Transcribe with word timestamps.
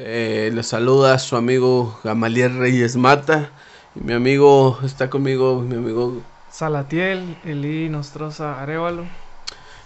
Eh, 0.00 0.52
le 0.54 0.62
saluda 0.62 1.18
su 1.18 1.34
amigo 1.34 1.98
Gamaliel 2.04 2.56
Reyes 2.56 2.94
Mata. 2.94 3.50
Y 3.96 4.04
mi 4.04 4.12
amigo 4.12 4.78
está 4.84 5.10
conmigo, 5.10 5.60
mi 5.60 5.74
amigo 5.74 6.22
Salatiel 6.52 7.36
Eli 7.44 7.88
Nostroza 7.88 8.62
Arevalo. 8.62 9.06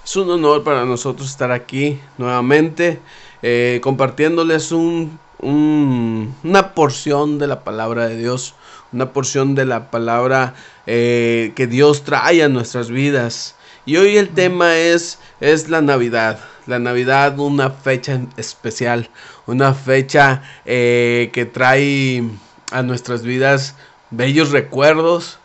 Es 0.05 0.15
un 0.17 0.29
honor 0.29 0.65
para 0.65 0.85
nosotros 0.85 1.31
estar 1.31 1.51
aquí 1.51 1.99
nuevamente 2.19 3.01
eh, 3.41 3.81
compartiéndoles 3.83 4.71
un, 4.73 5.19
una 5.39 6.75
porción 6.75 7.39
de 7.39 7.47
la 7.47 7.65
palabra 7.65 8.07
de 8.07 8.19
Dios, 8.19 8.55
una 8.93 9.15
porción 9.15 9.55
de 9.55 9.65
la 9.65 9.91
palabra 9.91 10.53
eh, 10.87 11.55
que 11.57 11.67
Dios 11.67 12.03
trae 12.05 12.43
a 12.43 12.51
nuestras 12.51 12.91
vidas. 12.91 13.57
Y 13.85 13.97
hoy 13.97 14.17
el 14.17 14.29
tema 14.29 14.77
es, 14.77 15.19
es 15.41 15.69
la 15.69 15.83
Navidad. 15.83 16.39
La 16.67 16.79
Navidad, 16.79 17.37
una 17.41 17.71
fecha 17.71 18.21
especial, 18.37 19.11
una 19.47 19.75
fecha 19.75 20.43
eh, 20.65 21.31
que 21.33 21.47
trae 21.47 22.23
a 22.71 22.83
nuestras 22.83 23.25
vidas 23.25 23.75
bellos 24.11 24.53
recuerdos, 24.53 25.41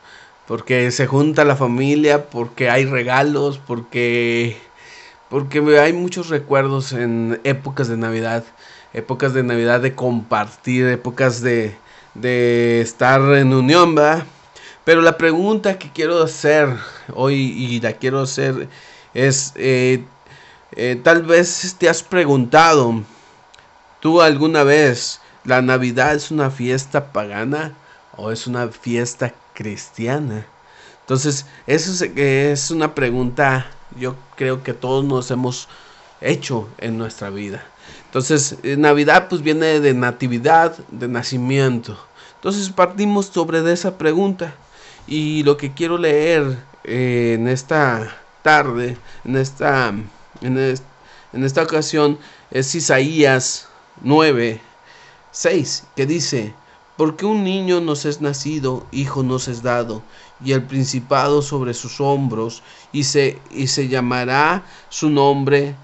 porque 0.46 0.92
se 0.92 1.08
junta 1.08 1.46
la 1.46 1.56
familia, 1.56 2.30
porque 2.30 2.70
hay 2.70 2.86
regalos, 2.86 3.58
porque 3.58 4.58
porque 5.30 5.60
hay 5.80 5.92
muchos 5.92 6.30
recuerdos 6.30 6.94
en 6.94 7.42
épocas 7.44 7.88
de 7.88 7.98
Navidad, 7.98 8.44
épocas 8.94 9.34
de 9.34 9.44
Navidad 9.44 9.82
de 9.82 9.96
compartir, 9.96 10.86
épocas 10.88 11.42
de, 11.42 11.76
de 12.14 12.82
estar 12.82 13.20
en 13.34 13.52
unión, 13.52 13.96
¿verdad? 13.96 14.26
Pero 14.88 15.02
la 15.02 15.18
pregunta 15.18 15.78
que 15.78 15.92
quiero 15.92 16.24
hacer 16.24 16.74
hoy 17.14 17.36
y 17.36 17.82
la 17.82 17.92
quiero 17.92 18.22
hacer 18.22 18.70
es, 19.14 19.52
eh, 19.58 20.06
eh, 20.78 20.98
tal 21.04 21.24
vez 21.24 21.76
te 21.78 21.90
has 21.90 22.02
preguntado, 22.02 23.04
¿tú 24.00 24.22
alguna 24.22 24.64
vez 24.64 25.20
la 25.44 25.62
Navidad 25.62 26.16
es 26.16 26.32
una 26.32 26.50
fiesta 26.50 27.12
pagana 27.12 27.74
o 28.16 28.32
es 28.32 28.48
una 28.48 28.70
fiesta 28.70 29.34
cristiana? 29.54 30.46
Entonces, 31.02 31.46
eso 31.68 31.92
es, 31.92 32.10
es 32.16 32.72
una 32.72 32.96
pregunta, 32.96 33.66
yo 34.00 34.16
creo 34.38 34.64
que 34.64 34.74
todos 34.74 35.04
nos 35.04 35.30
hemos 35.32 35.68
hecho 36.22 36.70
en 36.78 36.98
nuestra 36.98 37.30
vida. 37.30 37.62
Entonces, 38.06 38.56
eh, 38.64 38.78
Navidad 38.78 39.28
pues 39.28 39.42
viene 39.42 39.82
de 39.82 39.94
natividad, 39.94 40.78
de 40.88 41.10
nacimiento. 41.10 42.00
Entonces 42.36 42.70
partimos 42.70 43.26
sobre 43.26 43.62
de 43.64 43.74
esa 43.74 43.98
pregunta. 43.98 44.56
Y 45.08 45.44
lo 45.44 45.56
que 45.56 45.74
quiero 45.74 45.98
leer 45.98 46.58
eh, 46.84 47.36
en 47.40 47.48
esta 47.48 48.18
tarde, 48.44 48.98
en 49.24 49.38
esta, 49.38 49.88
en, 49.88 50.58
en 50.58 51.44
esta 51.44 51.64
ocasión, 51.64 52.20
es 52.52 52.76
Isaías 52.76 53.70
9, 54.02 54.60
6, 55.32 55.86
que 55.96 56.06
dice, 56.06 56.54
porque 56.98 57.26
un 57.26 57.44
niño 57.44 57.80
nos 57.80 58.06
es 58.06 58.22
nacido, 58.22 58.86
hijo 58.92 59.24
nos 59.24 59.48
es 59.48 59.64
dado, 59.64 60.02
y 60.44 60.52
el 60.52 60.64
principado 60.64 61.42
sobre 61.42 61.74
sus 61.74 62.02
hombros, 62.02 62.64
y 62.92 63.06
se, 63.06 63.40
y 63.52 63.68
se 63.68 63.88
llamará 63.88 64.64
su 64.90 65.10
nombre 65.10 65.76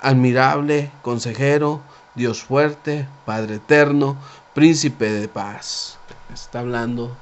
admirable, 0.00 0.90
consejero, 1.02 1.80
Dios 2.14 2.42
fuerte, 2.42 3.08
Padre 3.24 3.56
eterno, 3.56 4.16
príncipe 4.54 5.10
de 5.10 5.28
paz. 5.28 5.98
Está 6.32 6.60
hablando 6.60 7.16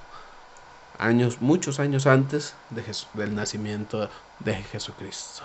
años, 0.98 1.40
muchos 1.40 1.80
años 1.80 2.06
antes 2.06 2.54
de 2.70 2.82
del 3.14 3.34
nacimiento 3.34 4.08
de 4.40 4.54
Jesucristo. 4.54 5.42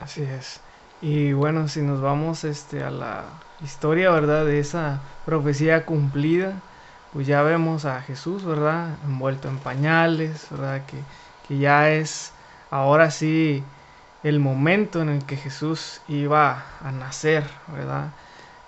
Así 0.00 0.22
es. 0.22 0.60
Y 1.00 1.32
bueno, 1.32 1.68
si 1.68 1.82
nos 1.82 2.00
vamos 2.00 2.44
este, 2.44 2.82
a 2.82 2.90
la 2.90 3.24
historia, 3.62 4.10
¿verdad? 4.10 4.44
De 4.44 4.58
esa 4.58 5.00
profecía 5.24 5.84
cumplida, 5.84 6.54
pues 7.12 7.26
ya 7.26 7.42
vemos 7.42 7.84
a 7.84 8.00
Jesús, 8.02 8.44
¿verdad? 8.44 8.96
Envuelto 9.04 9.48
en 9.48 9.58
pañales, 9.58 10.46
¿verdad? 10.50 10.84
Que, 10.86 10.98
que 11.46 11.58
ya 11.58 11.90
es 11.90 12.32
ahora 12.70 13.10
sí 13.10 13.62
el 14.22 14.40
momento 14.40 15.02
en 15.02 15.10
el 15.10 15.24
que 15.24 15.36
Jesús 15.36 16.00
iba 16.08 16.64
a 16.82 16.92
nacer, 16.92 17.44
¿verdad? 17.68 18.10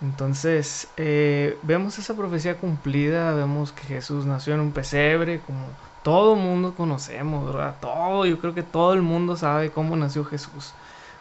Entonces, 0.01 0.89
eh, 0.97 1.59
vemos 1.63 1.99
esa 1.99 2.15
profecía 2.15 2.57
cumplida, 2.59 3.33
vemos 3.33 3.73
que 3.73 3.83
Jesús 3.83 4.27
nació 4.27 4.55
en 4.55 4.61
un 4.61 4.73
pesebre, 4.73 5.41
como 5.41 5.67
todo 6.09 6.37
el 6.37 6.41
mundo 6.41 6.73
conocemos, 6.75 7.45
¿verdad? 7.45 7.75
Todo, 7.83 8.25
yo 8.25 8.39
creo 8.39 8.55
que 8.55 8.63
todo 8.63 8.95
el 8.95 9.03
mundo 9.03 9.37
sabe 9.37 9.71
cómo 9.71 9.95
nació 9.95 10.25
Jesús. 10.25 10.73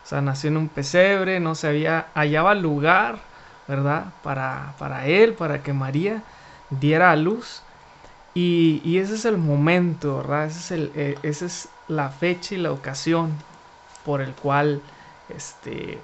O 0.01 0.07
sea, 0.07 0.21
nació 0.21 0.49
en 0.49 0.55
un 0.55 0.69
pesebre, 0.69 1.41
no 1.41 1.55
se 1.55 1.67
había, 1.67 2.07
hallaba 2.13 2.55
lugar, 2.55 3.19
¿verdad? 3.67 4.13
Para, 4.23 4.75
para 4.79 5.05
él, 5.05 5.33
para 5.33 5.61
que 5.61 5.73
María 5.73 6.23
diera 6.69 7.11
a 7.11 7.17
luz. 7.17 7.63
Y, 8.33 8.81
y 8.85 8.99
ese 8.99 9.15
es 9.15 9.25
el 9.25 9.37
momento, 9.37 10.19
¿verdad? 10.19 10.45
Ese 10.45 10.59
es 10.59 10.71
el, 10.71 10.91
eh, 10.95 11.19
esa 11.21 11.47
es 11.47 11.67
la 11.89 12.07
fecha 12.07 12.55
y 12.55 12.59
la 12.59 12.71
ocasión 12.71 13.33
por 14.05 14.21
el 14.21 14.31
cual, 14.35 14.81
este, 15.27 15.99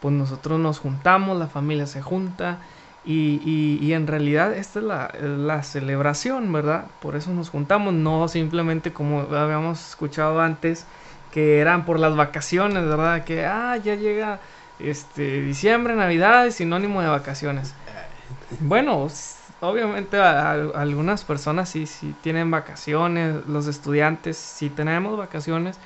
pues 0.00 0.12
nosotros 0.12 0.58
nos 0.58 0.80
juntamos, 0.80 1.38
la 1.38 1.46
familia 1.46 1.86
se 1.86 2.02
junta 2.02 2.58
y, 3.06 3.92
en 3.92 4.06
realidad 4.06 4.54
esta 4.54 4.78
es 4.78 4.84
la, 4.84 5.14
la, 5.20 5.62
celebración, 5.62 6.52
¿verdad? 6.52 6.86
Por 7.00 7.16
eso 7.16 7.32
nos 7.32 7.50
juntamos, 7.50 7.92
no 7.92 8.28
simplemente 8.28 8.92
como 8.92 9.20
habíamos 9.20 9.90
escuchado 9.90 10.40
antes, 10.40 10.86
que 11.30 11.58
eran 11.60 11.84
por 11.84 11.98
las 11.98 12.16
vacaciones, 12.16 12.84
¿verdad? 12.84 13.24
Que, 13.24 13.44
ah, 13.44 13.76
ya 13.76 13.94
llega 13.94 14.40
este, 14.78 15.42
diciembre, 15.42 15.94
Navidad, 15.96 16.46
es 16.46 16.56
sinónimo 16.56 17.02
de 17.02 17.08
vacaciones. 17.08 17.74
Bueno, 18.60 19.08
obviamente 19.60 20.18
algunas 20.18 21.24
personas 21.24 21.68
sí, 21.68 21.86
sí 21.86 22.14
tienen 22.22 22.50
vacaciones, 22.50 23.46
los 23.46 23.66
estudiantes 23.66 24.36
sí 24.36 24.70
tenemos 24.70 25.18
vacaciones, 25.18 25.78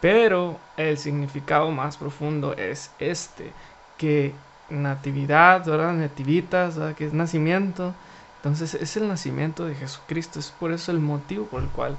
pero 0.00 0.58
el 0.76 0.98
significado 0.98 1.70
más 1.70 1.96
profundo 1.96 2.54
es 2.54 2.90
este, 2.98 3.52
que 3.96 4.32
natividad, 4.70 5.64
¿verdad? 5.64 5.92
Nativitas, 5.92 6.76
¿verdad? 6.76 6.94
que 6.94 7.06
es 7.06 7.12
nacimiento. 7.12 7.94
Entonces 8.36 8.74
es 8.74 8.96
el 8.96 9.08
nacimiento 9.08 9.64
de 9.64 9.74
Jesucristo, 9.74 10.38
es 10.38 10.50
por 10.50 10.72
eso 10.72 10.92
el 10.92 11.00
motivo 11.00 11.46
por 11.46 11.62
el 11.62 11.68
cual 11.68 11.96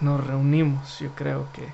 nos 0.00 0.26
reunimos, 0.26 0.98
yo 0.98 1.10
creo 1.14 1.48
que 1.52 1.68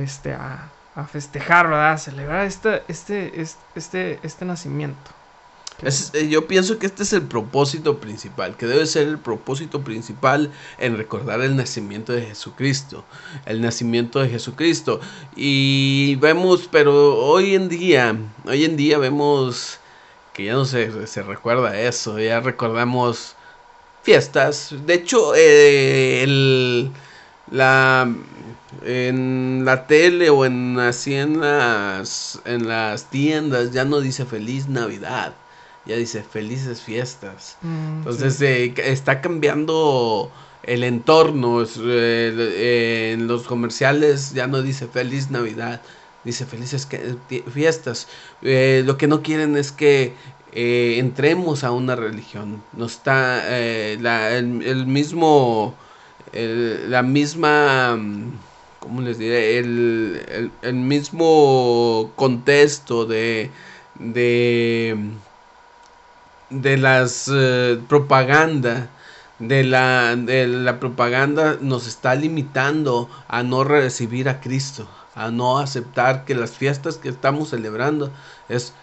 este, 0.00 0.34
a, 0.34 0.68
a 0.94 1.04
festejar, 1.04 1.68
¿verdad? 1.68 1.92
A 1.92 1.98
celebrar 1.98 2.46
este, 2.46 2.82
este, 2.88 3.40
este, 3.74 4.18
este 4.22 4.44
nacimiento. 4.44 5.10
Eh, 5.82 6.28
yo 6.28 6.46
pienso 6.46 6.78
que 6.78 6.86
este 6.86 7.02
es 7.04 7.12
el 7.12 7.22
propósito 7.22 7.98
principal, 8.00 8.56
que 8.56 8.66
debe 8.66 8.86
ser 8.86 9.08
el 9.08 9.18
propósito 9.18 9.82
principal 9.82 10.50
en 10.78 10.96
recordar 10.96 11.40
el 11.40 11.56
nacimiento 11.56 12.12
de 12.12 12.22
Jesucristo, 12.22 13.04
el 13.46 13.60
nacimiento 13.60 14.20
de 14.20 14.28
Jesucristo. 14.28 15.00
Y 15.36 16.16
vemos, 16.16 16.68
pero 16.70 17.16
hoy 17.18 17.54
en 17.54 17.68
día, 17.68 18.16
hoy 18.46 18.64
en 18.64 18.76
día 18.76 18.98
vemos 18.98 19.78
que 20.34 20.44
ya 20.44 20.52
no 20.54 20.64
se, 20.64 21.06
se 21.06 21.22
recuerda 21.22 21.78
eso, 21.80 22.18
ya 22.18 22.40
recordamos 22.40 23.36
fiestas. 24.02 24.74
De 24.86 24.94
hecho, 24.94 25.34
eh, 25.34 26.22
el, 26.22 26.90
la, 27.50 28.12
en 28.84 29.64
la 29.64 29.86
tele 29.86 30.30
o 30.30 30.44
en 30.44 30.78
así 30.78 31.14
en 31.14 31.40
las, 31.40 32.40
en 32.44 32.68
las 32.68 33.10
tiendas 33.10 33.72
ya 33.72 33.84
no 33.84 34.00
dice 34.00 34.24
feliz 34.26 34.68
Navidad 34.68 35.34
ya 35.86 35.96
dice 35.96 36.22
felices 36.22 36.82
fiestas. 36.82 37.56
Mm, 37.62 37.98
Entonces 37.98 38.40
eh, 38.42 38.74
está 38.76 39.20
cambiando 39.20 40.30
el 40.62 40.84
entorno. 40.84 41.64
Eh, 41.64 43.12
en 43.14 43.26
los 43.26 43.44
comerciales 43.44 44.32
ya 44.32 44.46
no 44.46 44.62
dice 44.62 44.86
feliz 44.86 45.30
Navidad, 45.30 45.80
dice 46.24 46.44
felices 46.46 46.86
fiestas. 47.52 48.08
Eh, 48.42 48.82
lo 48.84 48.96
que 48.96 49.06
no 49.06 49.22
quieren 49.22 49.56
es 49.56 49.72
que 49.72 50.14
entremos 50.52 51.62
a 51.64 51.70
una 51.70 51.94
religión. 51.96 52.62
No 52.72 52.86
está 52.86 53.44
la, 54.00 54.36
el, 54.36 54.86
mismo, 54.86 55.74
la 56.32 57.02
misma... 57.02 57.98
¿Cómo 58.80 59.02
les 59.02 59.18
diré? 59.18 59.58
El, 59.58 60.50
el 60.62 60.74
mismo 60.74 62.12
contexto 62.16 63.04
de, 63.04 63.50
de 63.98 64.96
de 66.50 66.76
las 66.76 67.30
eh, 67.32 67.80
propaganda 67.88 68.90
de 69.40 69.64
la, 69.64 70.14
de 70.16 70.46
la 70.46 70.78
propaganda 70.78 71.56
nos 71.60 71.88
está 71.88 72.14
limitando 72.14 73.10
a 73.26 73.42
no 73.42 73.64
recibir 73.64 74.28
a 74.28 74.40
Cristo, 74.40 74.86
a 75.14 75.30
no 75.30 75.58
aceptar 75.58 76.26
que 76.26 76.34
las 76.34 76.50
fiestas 76.52 76.98
que 76.98 77.08
estamos 77.08 77.48
celebrando 77.48 78.12
es, 78.48 78.74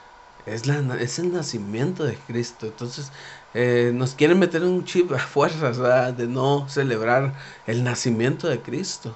es, 0.47 0.65
la, 0.65 0.79
es 0.99 1.19
el 1.19 1.31
nacimiento 1.31 2.03
de 2.03 2.15
Cristo. 2.15 2.65
Entonces 2.65 3.11
eh, 3.53 3.91
nos 3.93 4.15
quieren 4.15 4.39
meter 4.39 4.63
un 4.63 4.83
chip 4.83 5.11
a 5.13 5.19
fuerzas 5.19 5.77
de 6.17 6.27
no 6.27 6.67
celebrar 6.67 7.35
el 7.67 7.83
nacimiento 7.83 8.47
de 8.47 8.59
Cristo. 8.59 9.15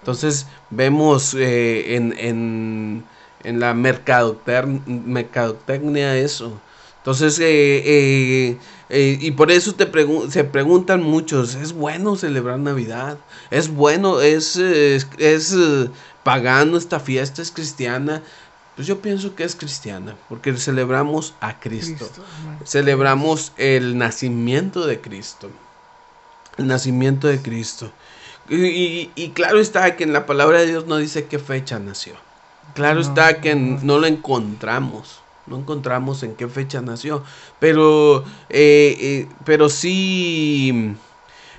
Entonces 0.00 0.46
vemos 0.68 1.32
eh, 1.34 1.96
en, 1.96 2.14
en, 2.18 3.06
en 3.42 3.58
la 3.58 3.72
mercadotecnia 3.72 6.14
eso 6.18 6.60
Entonces, 7.04 7.38
eh, 7.38 8.56
eh, 8.88 9.18
y 9.20 9.30
por 9.32 9.50
eso 9.50 9.74
te 9.74 9.86
se 10.30 10.44
preguntan 10.44 11.02
muchos, 11.02 11.54
¿es 11.54 11.74
bueno 11.74 12.16
celebrar 12.16 12.58
Navidad? 12.58 13.18
¿Es 13.50 13.68
bueno, 13.68 14.22
es, 14.22 14.56
es, 14.56 15.06
es 15.18 15.54
pagano 16.22 16.78
esta 16.78 17.00
fiesta, 17.00 17.42
es 17.42 17.50
cristiana? 17.50 18.22
Pues 18.74 18.86
yo 18.86 19.02
pienso 19.02 19.34
que 19.34 19.44
es 19.44 19.54
cristiana, 19.54 20.16
porque 20.30 20.56
celebramos 20.56 21.34
a 21.42 21.60
Cristo. 21.60 22.08
celebramos 22.64 23.52
el 23.58 23.98
nacimiento 23.98 24.86
de 24.86 25.02
Cristo. 25.02 25.50
El 26.56 26.68
nacimiento 26.68 27.28
de 27.28 27.42
Cristo. 27.42 27.92
Y, 28.48 29.10
y, 29.14 29.30
claro 29.34 29.60
está 29.60 29.94
que 29.96 30.04
en 30.04 30.14
la 30.14 30.24
palabra 30.24 30.60
de 30.60 30.68
Dios 30.68 30.86
no 30.86 30.96
dice 30.96 31.26
qué 31.26 31.38
fecha 31.38 31.78
nació. 31.78 32.14
Claro 32.74 33.02
está 33.02 33.42
que 33.42 33.54
no 33.54 33.98
lo 33.98 34.06
encontramos. 34.06 35.23
No 35.46 35.58
encontramos 35.58 36.22
en 36.22 36.34
qué 36.34 36.48
fecha 36.48 36.80
nació. 36.80 37.22
Pero, 37.58 38.24
eh, 38.48 38.96
eh, 39.00 39.28
pero 39.44 39.68
sí 39.68 40.96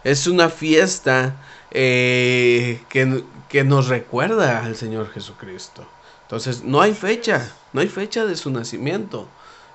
es 0.04 0.28
una 0.28 0.50
fiesta 0.50 1.36
eh, 1.72 2.82
que, 2.90 3.24
que 3.50 3.64
nos 3.64 3.88
recuerda 3.88 4.64
al 4.66 4.76
Señor 4.76 5.10
Jesucristo. 5.10 5.86
Entonces, 6.24 6.64
no 6.64 6.82
hay 6.82 6.94
fecha, 6.94 7.52
no 7.74 7.82
hay 7.82 7.88
fecha 7.88 8.26
de 8.26 8.36
su 8.36 8.50
nacimiento. 8.50 9.28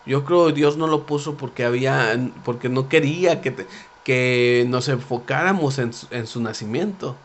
Yo 0.06 0.24
creo 0.24 0.46
que 0.46 0.54
Dios 0.54 0.76
no 0.76 0.86
lo 0.86 1.06
puso 1.06 1.36
porque 1.36 1.64
había, 1.64 2.18
porque 2.44 2.68
no 2.68 2.88
quería 2.88 3.40
que, 3.40 3.66
que 4.04 4.64
nos 4.68 4.88
enfocáramos 4.88 5.78
en 5.78 5.92
en 6.10 6.26
su 6.26 6.40
nacimiento 6.40 7.16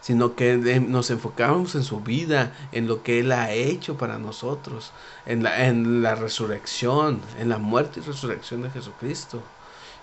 sino 0.00 0.34
que 0.34 0.56
nos 0.80 1.10
enfocamos 1.10 1.74
en 1.74 1.82
su 1.82 2.00
vida, 2.00 2.52
en 2.72 2.86
lo 2.86 3.02
que 3.02 3.20
Él 3.20 3.32
ha 3.32 3.52
hecho 3.52 3.96
para 3.96 4.18
nosotros, 4.18 4.92
en 5.26 5.42
la, 5.42 5.66
en 5.66 6.02
la 6.02 6.14
resurrección, 6.14 7.20
en 7.38 7.48
la 7.48 7.58
muerte 7.58 8.00
y 8.00 8.02
resurrección 8.02 8.62
de 8.62 8.70
Jesucristo. 8.70 9.42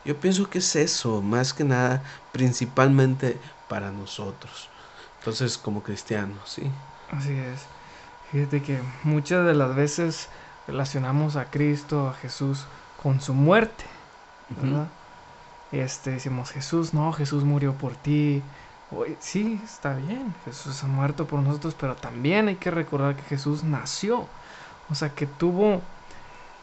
Yo 0.05 0.15
pienso 0.19 0.49
que 0.49 0.59
es 0.59 0.75
eso, 0.75 1.21
más 1.21 1.53
que 1.53 1.63
nada, 1.63 2.03
principalmente 2.31 3.37
para 3.67 3.91
nosotros. 3.91 4.69
Entonces, 5.19 5.57
como 5.57 5.83
cristianos, 5.83 6.37
¿sí? 6.45 6.71
Así 7.11 7.33
es. 7.33 7.61
Fíjate 8.31 8.61
que 8.61 8.79
muchas 9.03 9.45
de 9.45 9.53
las 9.53 9.75
veces 9.75 10.29
relacionamos 10.67 11.35
a 11.35 11.45
Cristo, 11.45 12.07
a 12.07 12.13
Jesús, 12.13 12.65
con 13.01 13.21
su 13.21 13.33
muerte, 13.33 13.85
¿verdad? 14.49 14.87
Este, 15.71 16.11
decimos, 16.11 16.51
Jesús, 16.51 16.93
no, 16.93 17.11
Jesús 17.13 17.43
murió 17.43 17.73
por 17.73 17.95
ti, 17.95 18.41
sí, 19.19 19.61
está 19.63 19.95
bien, 19.95 20.33
Jesús 20.45 20.83
ha 20.83 20.87
muerto 20.87 21.27
por 21.27 21.41
nosotros, 21.41 21.75
pero 21.75 21.95
también 21.95 22.47
hay 22.47 22.55
que 22.55 22.71
recordar 22.71 23.15
que 23.15 23.23
Jesús 23.23 23.63
nació. 23.63 24.27
O 24.89 24.95
sea, 24.95 25.09
que 25.09 25.27
tuvo... 25.27 25.81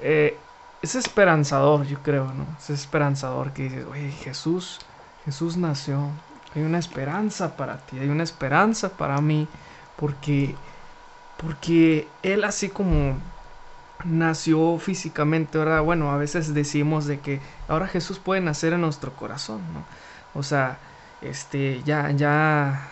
Eh, 0.01 0.37
es 0.83 0.95
esperanzador, 0.95 1.87
yo 1.87 2.03
creo, 2.03 2.27
¿no? 2.27 2.47
Es 2.59 2.71
esperanzador 2.71 3.53
que 3.53 3.65
dices, 3.65 3.87
oye, 3.91 4.11
Jesús, 4.11 4.81
Jesús 5.25 5.57
nació. 5.57 6.11
Hay 6.55 6.63
una 6.63 6.79
esperanza 6.79 7.57
para 7.57 7.79
ti, 7.79 7.99
hay 7.99 8.09
una 8.09 8.23
esperanza 8.23 8.91
para 8.91 9.21
mí, 9.21 9.49
porque, 9.97 10.55
porque 11.39 12.07
Él 12.23 12.45
así 12.45 12.69
como 12.69 13.17
nació 14.05 14.79
físicamente, 14.79 15.59
¿verdad? 15.59 15.83
Bueno, 15.83 16.11
a 16.11 16.17
veces 16.17 16.53
decimos 16.55 17.07
de 17.07 17.21
que 17.21 17.41
ahora 17.69 17.89
Jesús 17.89 18.19
puede 18.19 18.41
nacer 18.41 18.75
en 18.75 18.83
nuestro 18.83 19.15
corazón, 19.17 19.63
¿no? 19.73 19.85
O 20.39 20.43
sea, 20.43 20.79
este, 21.23 21.83
ya, 21.85 22.11
ya, 22.11 22.89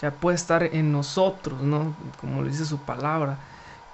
ya 0.00 0.10
puede 0.10 0.36
estar 0.36 0.62
en 0.62 0.92
nosotros, 0.92 1.62
¿no? 1.62 1.94
Como 2.20 2.42
le 2.42 2.50
dice 2.50 2.64
su 2.64 2.78
palabra, 2.78 3.38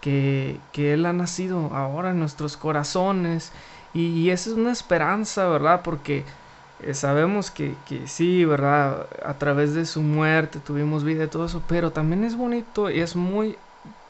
que, 0.01 0.59
que 0.73 0.93
Él 0.95 1.07
ha 1.07 1.13
nacido 1.13 1.75
ahora 1.75 2.11
en 2.11 2.19
nuestros 2.19 2.57
corazones. 2.57 3.53
Y, 3.95 4.31
esa 4.31 4.51
es 4.51 4.57
una 4.57 4.73
esperanza, 4.73 5.49
¿verdad? 5.49 5.83
Porque 5.83 6.25
eh, 6.81 6.95
sabemos 6.95 7.51
que, 7.51 7.75
que, 7.87 8.07
sí, 8.07 8.45
¿verdad? 8.45 9.07
A 9.25 9.35
través 9.35 9.75
de 9.75 9.87
su 9.87 10.03
muerte 10.03 10.61
tuvimos 10.61 11.05
vida 11.05 11.25
y 11.25 11.29
todo 11.29 11.47
eso, 11.47 11.63
pero 11.69 11.91
también 11.93 12.25
es 12.25 12.37
bonito 12.37 12.91
y 12.91 13.01
es 13.01 13.17
muy... 13.17 13.57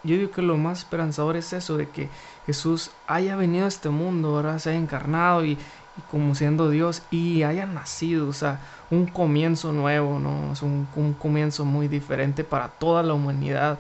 Yo 0.05 0.17
digo 0.17 0.31
que 0.31 0.43
lo 0.43 0.57
más 0.57 0.81
esperanzador 0.81 1.37
es 1.37 1.53
eso, 1.53 1.77
de 1.77 1.89
que 1.89 2.09
Jesús 2.47 2.91
haya 3.07 3.37
venido 3.37 3.65
a 3.65 3.69
este 3.69 3.89
mundo, 3.91 4.35
¿verdad? 4.37 4.59
Se 4.59 4.71
haya 4.71 4.79
encarnado 4.79 5.45
y, 5.45 5.59
como 6.11 6.35
siendo 6.35 6.71
Dios 6.71 7.03
y 7.11 7.43
haya 7.43 7.67
nacido, 7.67 8.29
o 8.29 8.33
sea, 8.33 8.61
un 8.91 9.07
comienzo 9.07 9.73
nuevo, 9.73 10.19
¿no? 10.19 10.53
Es 10.53 10.63
un, 10.63 10.87
comienzo 11.19 11.65
muy 11.65 11.89
diferente 11.89 12.45
para 12.45 12.69
toda 12.69 13.03
la 13.03 13.15
humanidad, 13.15 13.79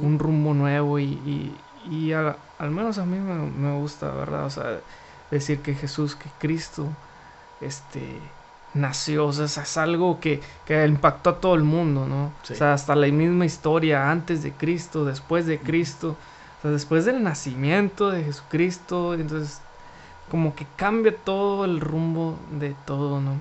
un 0.00 0.18
rumbo 0.18 0.54
nuevo 0.54 0.98
y, 0.98 1.54
y, 1.90 2.12
al 2.12 2.70
menos 2.70 2.98
a 2.98 3.06
mí 3.06 3.18
me, 3.18 3.78
gusta, 3.78 4.10
¿verdad? 4.10 4.44
O 4.44 4.50
sea, 4.50 4.80
decir 5.30 5.60
que 5.60 5.74
Jesús, 5.74 6.14
que 6.14 6.28
Cristo, 6.38 6.88
este, 7.60 8.20
nació, 8.74 9.26
o 9.26 9.32
sea, 9.32 9.46
es 9.62 9.76
algo 9.76 10.20
que, 10.20 10.40
que 10.66 10.86
impactó 10.86 11.30
a 11.30 11.40
todo 11.40 11.54
el 11.54 11.64
mundo, 11.64 12.06
¿no? 12.06 12.32
O 12.42 12.54
sea, 12.54 12.74
hasta 12.74 12.94
la 12.94 13.06
misma 13.06 13.46
historia 13.46 14.10
antes 14.10 14.42
de 14.42 14.52
Cristo, 14.52 15.04
después 15.04 15.46
de 15.46 15.58
Cristo, 15.58 16.16
o 16.58 16.62
sea, 16.62 16.70
después 16.70 17.06
del 17.06 17.22
nacimiento 17.22 18.10
de 18.10 18.24
Jesucristo, 18.24 19.14
entonces 19.14 19.62
como 20.30 20.54
que 20.54 20.66
cambia 20.76 21.14
todo 21.16 21.64
el 21.64 21.80
rumbo 21.80 22.38
de 22.52 22.74
todo, 22.86 23.20
¿no? 23.20 23.36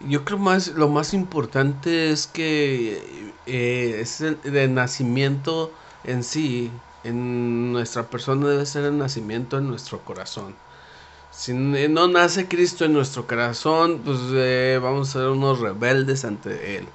Yo 0.00 0.24
creo 0.24 0.38
más, 0.38 0.68
lo 0.68 0.88
más 0.88 1.12
importante 1.14 2.10
es 2.10 2.26
que 2.26 3.32
eh, 3.46 4.04
el, 4.44 4.74
nacimiento 4.74 5.72
en 6.04 6.22
sí, 6.22 6.70
en 7.02 7.72
nuestra 7.72 8.04
persona 8.04 8.48
debe 8.48 8.66
ser 8.66 8.84
el 8.84 8.98
nacimiento 8.98 9.58
en 9.58 9.68
nuestro 9.68 10.00
corazón. 10.04 10.54
Si 11.32 11.52
no 11.52 12.08
nace 12.08 12.48
Cristo 12.48 12.84
en 12.84 12.92
nuestro 12.92 13.26
corazón, 13.26 14.00
pues 14.04 14.18
eh, 14.32 14.78
vamos 14.82 15.10
a 15.10 15.12
ser 15.20 15.28
unos 15.28 15.60
rebeldes 15.60 16.24
ante 16.24 16.78
Él. 16.78 16.86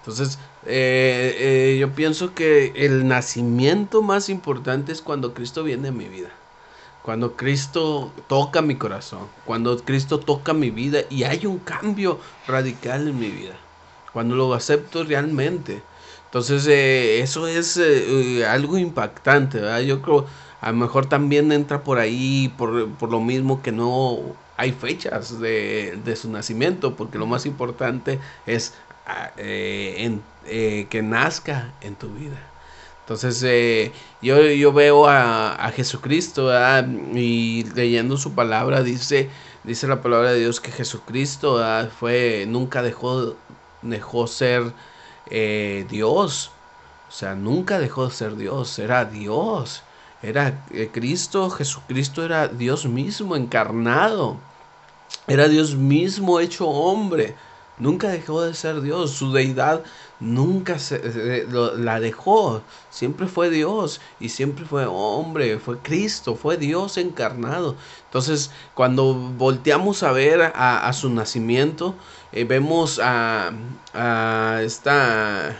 Entonces, 0.00 0.38
eh, 0.66 1.76
yo 1.80 1.92
pienso 1.92 2.34
que 2.34 2.72
el 2.76 3.06
nacimiento 3.08 4.02
más 4.02 4.28
importante 4.28 4.92
es 4.92 5.02
cuando 5.02 5.34
Cristo 5.34 5.64
viene 5.64 5.88
a 5.88 5.92
mi 5.92 6.08
vida. 6.08 6.30
Cuando 7.02 7.34
Cristo 7.34 8.12
toca 8.28 8.60
mi 8.60 8.76
corazón, 8.76 9.26
cuando 9.46 9.78
Cristo 9.78 10.20
toca 10.20 10.52
mi 10.52 10.70
vida 10.70 11.00
y 11.08 11.24
hay 11.24 11.46
un 11.46 11.58
cambio 11.58 12.20
radical 12.46 13.08
en 13.08 13.18
mi 13.18 13.30
vida, 13.30 13.56
cuando 14.12 14.36
lo 14.36 14.52
acepto 14.52 15.04
realmente. 15.04 15.82
Entonces 16.26 16.66
eh, 16.66 17.20
eso 17.20 17.48
es 17.48 17.78
eh, 17.78 18.46
algo 18.46 18.76
impactante, 18.78 19.60
¿verdad? 19.60 19.80
Yo 19.80 20.02
creo, 20.02 20.26
a 20.60 20.70
lo 20.70 20.76
mejor 20.76 21.06
también 21.06 21.50
entra 21.52 21.82
por 21.82 21.98
ahí, 21.98 22.52
por, 22.56 22.90
por 22.90 23.10
lo 23.10 23.20
mismo 23.20 23.62
que 23.62 23.72
no 23.72 24.36
hay 24.56 24.72
fechas 24.72 25.40
de, 25.40 25.98
de, 26.04 26.16
su 26.16 26.30
nacimiento, 26.30 26.94
porque 26.96 27.18
lo 27.18 27.26
más 27.26 27.46
importante 27.46 28.20
es 28.46 28.74
ah, 29.06 29.30
eh, 29.38 30.20
que 30.90 31.02
nazca 31.02 31.72
en 31.80 31.96
tu 31.96 32.10
vida. 32.10 32.49
Entonces 33.10 33.42
eh, 33.42 33.90
yo, 34.22 34.40
yo, 34.40 34.72
veo 34.72 35.08
a, 35.08 35.72
Jesucristo 35.74 36.48
y 37.12 37.64
leyendo 37.74 38.16
su 38.16 38.36
palabra 38.36 38.84
dice, 38.84 39.28
dice 39.64 39.88
la 39.88 40.00
palabra 40.00 40.30
de 40.30 40.38
Dios 40.38 40.60
que 40.60 40.70
Jesucristo 40.70 41.60
fue, 41.98 42.44
nunca 42.46 42.82
dejó, 42.82 43.34
dejó 43.82 44.28
ser 44.28 44.72
eh, 45.28 45.86
Dios. 45.90 46.52
O 47.08 47.10
sea, 47.10 47.34
nunca 47.34 47.80
dejó 47.80 48.06
de 48.06 48.12
ser 48.12 48.36
Dios, 48.36 48.78
era 48.78 49.04
Dios. 49.04 49.82
Era 50.22 50.64
eh, 50.70 50.90
Cristo, 50.92 51.50
Jesucristo 51.50 52.24
era 52.24 52.46
Dios 52.46 52.86
mismo 52.86 53.34
encarnado. 53.34 54.36
Era 55.26 55.48
Dios 55.48 55.74
mismo 55.74 56.38
hecho 56.38 56.68
hombre. 56.68 57.34
Nunca 57.80 58.08
dejó 58.08 58.42
de 58.42 58.54
ser 58.54 58.82
Dios. 58.82 59.12
Su 59.12 59.32
deidad 59.32 59.82
nunca 60.20 60.78
se, 60.78 61.46
la 61.78 61.98
dejó. 61.98 62.62
Siempre 62.90 63.26
fue 63.26 63.48
Dios 63.48 64.00
y 64.20 64.28
siempre 64.28 64.66
fue 64.66 64.84
hombre, 64.86 65.58
fue 65.58 65.78
Cristo, 65.78 66.36
fue 66.36 66.58
Dios 66.58 66.98
encarnado. 66.98 67.76
Entonces, 68.04 68.50
cuando 68.74 69.14
volteamos 69.14 70.02
a 70.02 70.12
ver 70.12 70.52
a, 70.54 70.92
su 70.92 71.08
nacimiento, 71.10 71.94
eh, 72.32 72.44
vemos 72.44 73.00
a, 73.02 73.52
a 73.94 74.60
esta... 74.62 75.56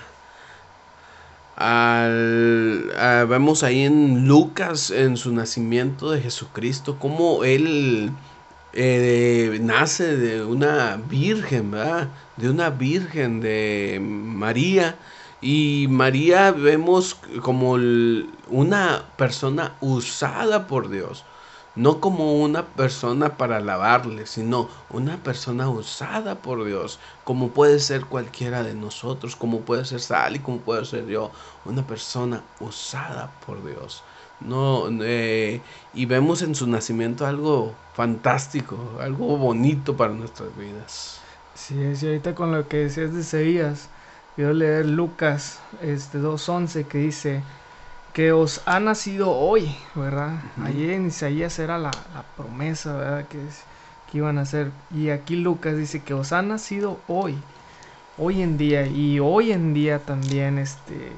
Al, 1.56 2.90
vemos 3.28 3.62
ahí 3.62 3.82
en 3.82 4.26
Lucas, 4.26 4.90
en 4.90 5.18
su 5.18 5.32
nacimiento 5.32 6.10
de 6.10 6.22
Jesucristo, 6.22 6.98
como 6.98 7.44
él 7.44 8.12
eh, 8.72 9.58
nace 9.60 10.16
de 10.16 10.44
una 10.44 10.96
virgen, 10.96 11.72
¿verdad? 11.72 12.08
De 12.36 12.50
una 12.50 12.70
virgen 12.70 13.40
de 13.40 13.98
María. 14.00 14.96
Y 15.40 15.86
María 15.88 16.52
vemos 16.52 17.16
como 17.42 17.72
una 18.48 19.04
persona 19.16 19.76
usada 19.80 20.66
por 20.66 20.90
Dios. 20.90 21.24
No 21.76 22.00
como 22.00 22.34
una 22.34 22.66
persona 22.66 23.36
para 23.36 23.58
alabarle, 23.58 24.26
sino 24.26 24.68
una 24.90 25.16
persona 25.22 25.68
usada 25.68 26.36
por 26.42 26.64
Dios. 26.64 26.98
Como 27.24 27.50
puede 27.50 27.78
ser 27.78 28.04
cualquiera 28.04 28.62
de 28.62 28.74
nosotros, 28.74 29.36
como 29.36 29.60
puede 29.60 29.84
ser 29.84 30.00
Sally, 30.00 30.40
como 30.40 30.58
puede 30.58 30.84
ser 30.84 31.06
yo. 31.06 31.30
Una 31.64 31.86
persona 31.86 32.42
usada 32.60 33.30
por 33.46 33.64
Dios. 33.64 34.02
No, 34.40 34.88
eh, 35.02 35.60
y 35.94 36.06
vemos 36.06 36.42
en 36.42 36.54
su 36.54 36.66
nacimiento 36.66 37.26
algo 37.26 37.74
fantástico, 38.00 38.96
algo 38.98 39.36
bonito 39.36 39.94
para 39.94 40.14
nuestras 40.14 40.56
vidas. 40.56 41.20
Sí, 41.54 41.82
es, 41.82 42.02
y 42.02 42.06
ahorita 42.06 42.34
con 42.34 42.50
lo 42.50 42.66
que 42.66 42.78
decías 42.78 43.12
de 43.12 43.20
Isaías, 43.20 43.90
quiero 44.34 44.54
leer 44.54 44.86
Lucas 44.86 45.60
este, 45.82 46.18
2.11 46.18 46.86
que 46.86 46.96
dice 46.96 47.42
que 48.14 48.32
os 48.32 48.62
ha 48.64 48.80
nacido 48.80 49.32
hoy, 49.32 49.76
¿verdad? 49.94 50.40
Allí 50.64 50.90
en 50.90 51.08
Isaías 51.08 51.58
era 51.58 51.76
la, 51.76 51.90
promesa, 52.38 52.96
¿verdad? 52.96 53.28
Que, 53.28 53.38
que 54.10 54.16
iban 54.16 54.38
a 54.38 54.46
ser. 54.46 54.70
Y 54.94 55.10
aquí 55.10 55.36
Lucas 55.36 55.76
dice 55.76 56.02
que 56.02 56.14
os 56.14 56.32
ha 56.32 56.40
nacido 56.40 57.00
hoy, 57.06 57.36
hoy 58.16 58.40
en 58.40 58.56
día, 58.56 58.86
y 58.86 59.20
hoy 59.20 59.52
en 59.52 59.74
día 59.74 59.98
también 59.98 60.56
este 60.56 61.12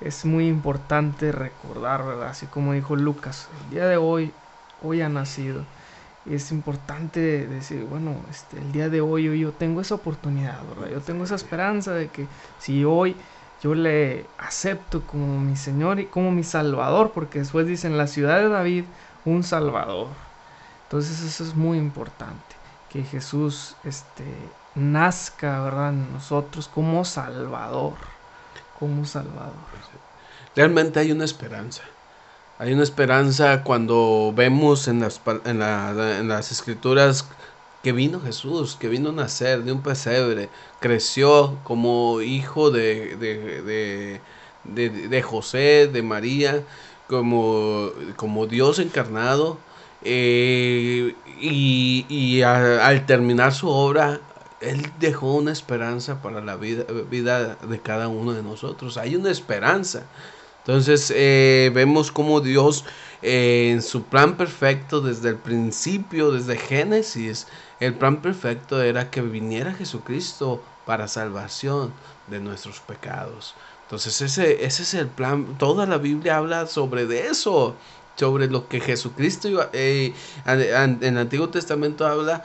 es 0.00 0.24
muy 0.24 0.48
importante 0.48 1.30
recordar, 1.30 2.04
¿verdad? 2.04 2.30
Así 2.30 2.46
como 2.46 2.72
dijo 2.72 2.96
Lucas, 2.96 3.48
el 3.62 3.70
día 3.70 3.86
de 3.86 3.96
hoy, 3.96 4.32
hoy 4.82 5.02
ha 5.02 5.08
nacido. 5.08 5.64
Es 6.30 6.50
importante 6.50 7.46
decir, 7.46 7.84
bueno, 7.84 8.16
este, 8.30 8.58
el 8.58 8.72
día 8.72 8.88
de 8.88 9.00
hoy, 9.00 9.38
yo 9.38 9.52
tengo 9.52 9.80
esa 9.80 9.94
oportunidad, 9.94 10.58
¿verdad? 10.68 10.90
Yo 10.90 11.00
tengo 11.00 11.24
esa 11.24 11.36
esperanza 11.36 11.92
de 11.92 12.08
que 12.08 12.26
si 12.58 12.84
hoy 12.84 13.14
yo 13.62 13.74
le 13.74 14.26
acepto 14.38 15.02
como 15.02 15.38
mi 15.40 15.56
Señor 15.56 16.00
y 16.00 16.06
como 16.06 16.30
mi 16.32 16.44
Salvador, 16.44 17.12
porque 17.14 17.38
después 17.38 17.66
dicen 17.66 17.96
la 17.96 18.06
ciudad 18.06 18.38
de 18.38 18.48
David, 18.48 18.84
un 19.24 19.42
Salvador. 19.42 20.08
Entonces 20.84 21.22
eso 21.22 21.44
es 21.44 21.54
muy 21.54 21.78
importante, 21.78 22.56
que 22.90 23.02
Jesús 23.02 23.76
este, 23.84 24.24
nazca, 24.74 25.62
¿verdad? 25.62 25.90
En 25.90 26.12
nosotros 26.12 26.68
como 26.68 27.04
Salvador 27.04 27.94
como 28.78 29.04
Salvador. 29.04 29.54
Realmente 30.54 31.00
hay 31.00 31.12
una 31.12 31.24
esperanza. 31.24 31.82
Hay 32.58 32.72
una 32.72 32.84
esperanza 32.84 33.62
cuando 33.64 34.32
vemos 34.34 34.88
en 34.88 35.00
las, 35.00 35.20
en, 35.44 35.58
las 36.28 36.52
escrituras 36.52 37.28
que 37.82 37.92
vino 37.92 38.18
Jesús, 38.20 38.76
que 38.76 38.88
vino 38.88 39.10
a 39.10 39.12
nacer 39.12 39.62
de 39.62 39.72
un 39.72 39.82
pesebre, 39.82 40.48
creció 40.80 41.58
como 41.64 42.22
hijo 42.22 42.70
de, 42.70 44.20
de, 44.64 45.22
José, 45.22 45.90
de 45.92 46.02
María, 46.02 46.62
como, 47.08 47.90
como 48.16 48.46
Dios 48.46 48.78
encarnado. 48.78 49.58
Eh, 50.02 51.14
y, 51.40 52.42
al 52.42 53.04
terminar 53.06 53.52
su 53.52 53.68
obra 53.68 54.20
él 54.60 54.90
dejó 54.98 55.34
una 55.34 55.52
esperanza 55.52 56.22
para 56.22 56.40
la 56.40 56.56
vida, 56.56 56.84
vida 57.10 57.56
de 57.56 57.80
cada 57.80 58.08
uno 58.08 58.32
de 58.32 58.42
nosotros. 58.42 58.96
Hay 58.96 59.14
una 59.14 59.30
esperanza. 59.30 60.06
Entonces 60.66 61.12
eh, 61.14 61.70
vemos 61.72 62.10
como 62.10 62.40
Dios 62.40 62.84
eh, 63.22 63.70
en 63.70 63.82
su 63.82 64.02
plan 64.02 64.36
perfecto 64.36 65.00
desde 65.00 65.28
el 65.28 65.36
principio, 65.36 66.32
desde 66.32 66.56
Génesis, 66.56 67.46
el 67.78 67.94
plan 67.94 68.20
perfecto 68.20 68.82
era 68.82 69.08
que 69.08 69.20
viniera 69.20 69.74
Jesucristo 69.74 70.60
para 70.84 71.06
salvación 71.06 71.92
de 72.26 72.40
nuestros 72.40 72.80
pecados. 72.80 73.54
Entonces 73.84 74.20
ese, 74.20 74.64
ese 74.64 74.82
es 74.82 74.94
el 74.94 75.06
plan. 75.06 75.56
Toda 75.56 75.86
la 75.86 75.98
Biblia 75.98 76.38
habla 76.38 76.66
sobre 76.66 77.06
de 77.06 77.28
eso, 77.28 77.76
sobre 78.16 78.48
lo 78.48 78.66
que 78.66 78.80
Jesucristo 78.80 79.48
iba, 79.48 79.70
eh, 79.72 80.14
en 80.46 80.98
el 81.00 81.18
Antiguo 81.18 81.48
Testamento 81.48 82.04
habla 82.08 82.42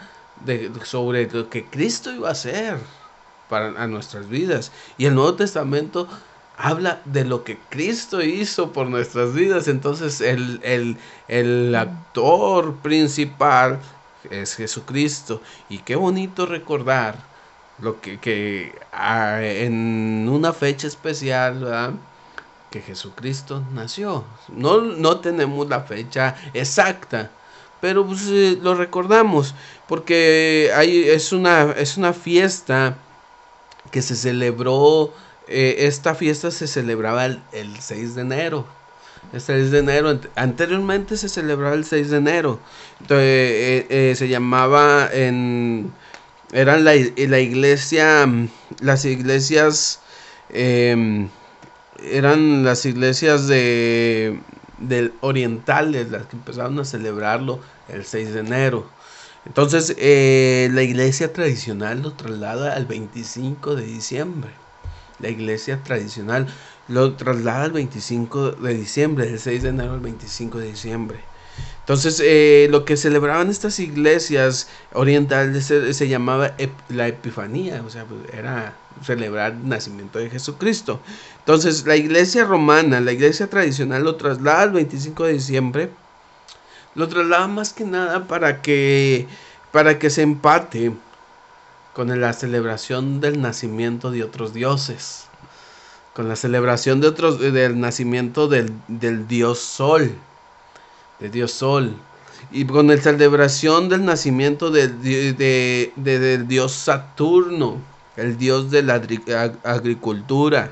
sobre 0.84 1.28
lo 1.32 1.50
que 1.50 1.66
Cristo 1.66 2.12
iba 2.14 2.30
a 2.30 2.34
hacer 2.34 2.78
para 3.50 3.88
nuestras 3.88 4.30
vidas. 4.30 4.72
Y 5.00 5.06
el 5.06 5.16
Nuevo 5.16 5.34
Testamento 5.34 6.08
habla 6.62 7.02
de 7.06 7.26
lo 7.26 7.44
que 7.44 7.58
Cristo 7.70 8.22
hizo 8.22 8.72
por 8.72 8.88
nuestras 8.88 9.34
vidas. 9.34 9.68
Entonces 9.68 10.22
el, 10.22 10.98
el, 11.28 11.76
actor 11.76 12.76
principal 12.78 13.80
es 14.30 14.56
Jesucristo. 14.56 15.42
Y 15.70 15.80
qué 15.80 15.96
bonito 15.96 16.46
recordar 16.46 17.16
lo 17.80 18.00
que, 18.00 18.20
que 18.20 18.76
ah, 18.92 19.40
en 19.42 20.30
una 20.30 20.54
fecha 20.54 20.88
especial, 20.88 22.00
que 22.70 22.82
Jesucristo 22.82 23.64
nació. 23.74 24.24
No, 24.48 24.82
no 24.82 25.20
tenemos 25.20 25.68
la 25.68 25.82
fecha 25.82 26.36
exacta, 26.54 27.30
pero 27.82 28.06
pues, 28.06 28.28
eh, 28.30 28.58
lo 28.62 28.76
recordamos 28.76 29.54
porque 29.88 30.72
hay, 30.74 31.10
es, 31.10 31.34
una, 31.34 31.72
es 31.72 31.98
una 31.98 32.14
fiesta 32.14 32.96
que 33.92 34.02
se 34.02 34.16
celebró, 34.16 35.14
eh, 35.52 35.88
esta 35.88 36.16
fiesta 36.16 36.52
se 36.52 36.68
celebraba 36.68 37.26
el, 37.26 37.40
6 37.80 38.16
de 38.16 38.22
enero. 38.22 38.66
El 39.34 39.42
6 39.42 39.72
de 39.72 39.80
enero, 39.80 40.20
anteriormente 40.36 41.18
se 41.18 41.30
celebraba 41.30 41.76
el 41.76 41.86
6 41.86 42.10
de 42.10 42.18
enero. 42.18 42.60
Entonces, 43.02 43.86
eh, 43.90 44.14
se 44.18 44.28
llamaba 44.28 45.10
en... 45.12 45.92
Eran 46.54 46.84
la, 46.84 46.94
la 47.16 47.40
iglesia, 47.40 48.28
las 48.82 49.06
iglesias, 49.06 50.02
em, 50.50 51.30
eran 52.04 52.66
las 52.66 52.86
iglesias 52.86 53.48
de 53.48 54.38
del 54.82 55.14
orientales 55.22 56.10
las 56.10 56.26
que 56.26 56.36
empezaron 56.36 56.80
a 56.80 56.86
celebrarlo 56.86 57.60
el 57.88 58.06
6 58.06 58.34
de 58.34 58.40
enero. 58.40 58.90
Entonces 59.46 59.96
eh, 59.98 60.70
la 60.72 60.84
iglesia 60.84 61.34
tradicional 61.34 62.02
lo 62.02 62.14
traslada 62.14 62.76
al 62.76 62.86
25 62.86 63.76
de 63.76 63.86
diciembre. 63.86 64.52
La 65.22 65.30
iglesia 65.30 65.82
tradicional 65.84 66.48
lo 66.88 67.14
traslada 67.14 67.64
al 67.64 67.72
25 67.72 68.52
de 68.52 68.74
diciembre, 68.74 69.26
del 69.26 69.40
6 69.40 69.64
de 69.64 69.70
enero 69.70 69.94
al 69.94 70.00
25 70.00 70.60
de 70.60 70.68
diciembre. 70.68 71.20
Entonces, 71.80 72.22
eh, 72.24 72.68
lo 72.70 72.86
que 72.86 72.96
celebraban 72.96 73.50
estas 73.50 73.80
iglesias 73.80 74.70
orientales 74.94 75.66
se, 75.66 76.08
llamaba 76.08 76.54
la 76.90 77.08
Epifanía, 77.08 77.82
o 77.86 77.90
sea, 77.90 78.06
pues, 78.06 78.22
era 78.34 78.76
celebrar 79.04 79.54
el 79.54 79.68
nacimiento 79.68 80.20
de 80.20 80.30
Jesucristo. 80.30 81.02
Entonces, 81.40 81.86
la 81.86 81.96
iglesia 81.96 82.46
romana, 82.46 83.02
la 83.02 83.12
iglesia 83.12 83.50
tradicional, 83.50 84.04
lo 84.04 84.16
traslada 84.16 84.62
al 84.62 84.72
25 84.72 85.26
de 85.26 85.34
diciembre. 85.34 85.90
Lo 86.94 87.08
traslada 87.08 87.48
más 87.48 87.74
que 87.74 87.84
nada 87.84 88.28
para 88.28 88.62
que, 88.62 89.28
para 89.72 89.98
que 89.98 90.10
se 90.10 90.22
empate 90.22 90.94
con 91.94 92.20
la 92.20 92.34
celebración 92.34 93.20
del 93.20 93.42
nacimiento 93.42 94.12
de 94.12 94.24
otros 94.24 94.54
dioses. 94.54 95.26
Con 96.14 96.28
la 96.28 96.36
celebración 96.36 97.02
de 97.02 97.08
otros, 97.08 97.40
del 97.40 97.80
nacimiento 97.80 98.48
del, 98.48 98.74
del 98.88 99.28
dios 99.28 99.60
Sol 99.60 100.16
de 101.22 101.30
Dios 101.30 101.52
Sol. 101.54 101.96
Y 102.52 102.66
con 102.66 102.88
la 102.88 102.98
celebración 102.98 103.88
del 103.88 104.04
nacimiento 104.04 104.72
del, 104.72 105.02
de, 105.02 106.46
Dios 106.48 106.74
Saturno, 106.74 107.78
el 108.18 108.38
Dios 108.38 108.72
de 108.72 108.82
la 108.84 108.96
agricultura. 109.64 110.72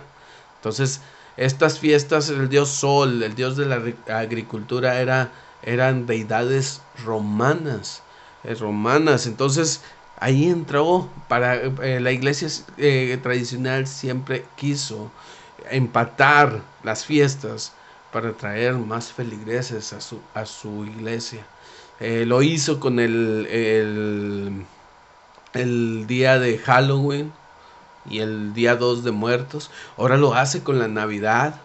Entonces, 0.58 1.02
estas 1.38 1.80
fiestas, 1.80 2.30
el 2.30 2.50
Dios 2.50 2.70
Sol, 2.70 3.24
el 3.24 3.36
Dios 3.36 3.56
de 3.56 3.68
la 3.68 3.82
agricultura, 4.18 5.00
era, 5.00 5.32
eran 5.62 6.06
deidades 6.08 6.82
romanas. 7.06 8.02
Eh, 8.44 8.56
romanas. 8.56 9.28
Entonces, 9.28 9.82
ahí 10.20 10.50
entró 10.50 11.10
para 11.28 11.56
eh, 11.56 12.00
la 12.00 12.12
iglesia 12.12 12.48
eh, 12.78 13.18
tradicional 13.22 13.88
siempre 13.88 14.46
quiso 14.56 15.12
empatar 15.70 16.62
las 16.84 17.06
fiestas 17.06 17.74
para 18.12 18.34
traer 18.34 18.74
más 18.74 19.12
feligreses 19.12 19.94
a 19.94 20.02
su, 20.02 20.20
a 20.34 20.46
su 20.46 20.86
iglesia. 20.86 21.46
Eh, 22.00 22.26
lo 22.26 22.42
hizo 22.42 22.80
con 22.80 23.00
el, 23.00 23.46
el, 23.52 24.66
el, 25.54 26.08
día 26.08 26.40
de 26.40 26.58
Halloween 26.58 27.32
y 28.10 28.20
el 28.20 28.54
día 28.54 28.76
2 28.76 29.04
de 29.04 29.12
muertos. 29.12 29.70
Ahora 29.98 30.18
lo 30.18 30.34
hace 30.34 30.64
con 30.64 30.80
la 30.80 30.88
Navidad, 30.88 31.56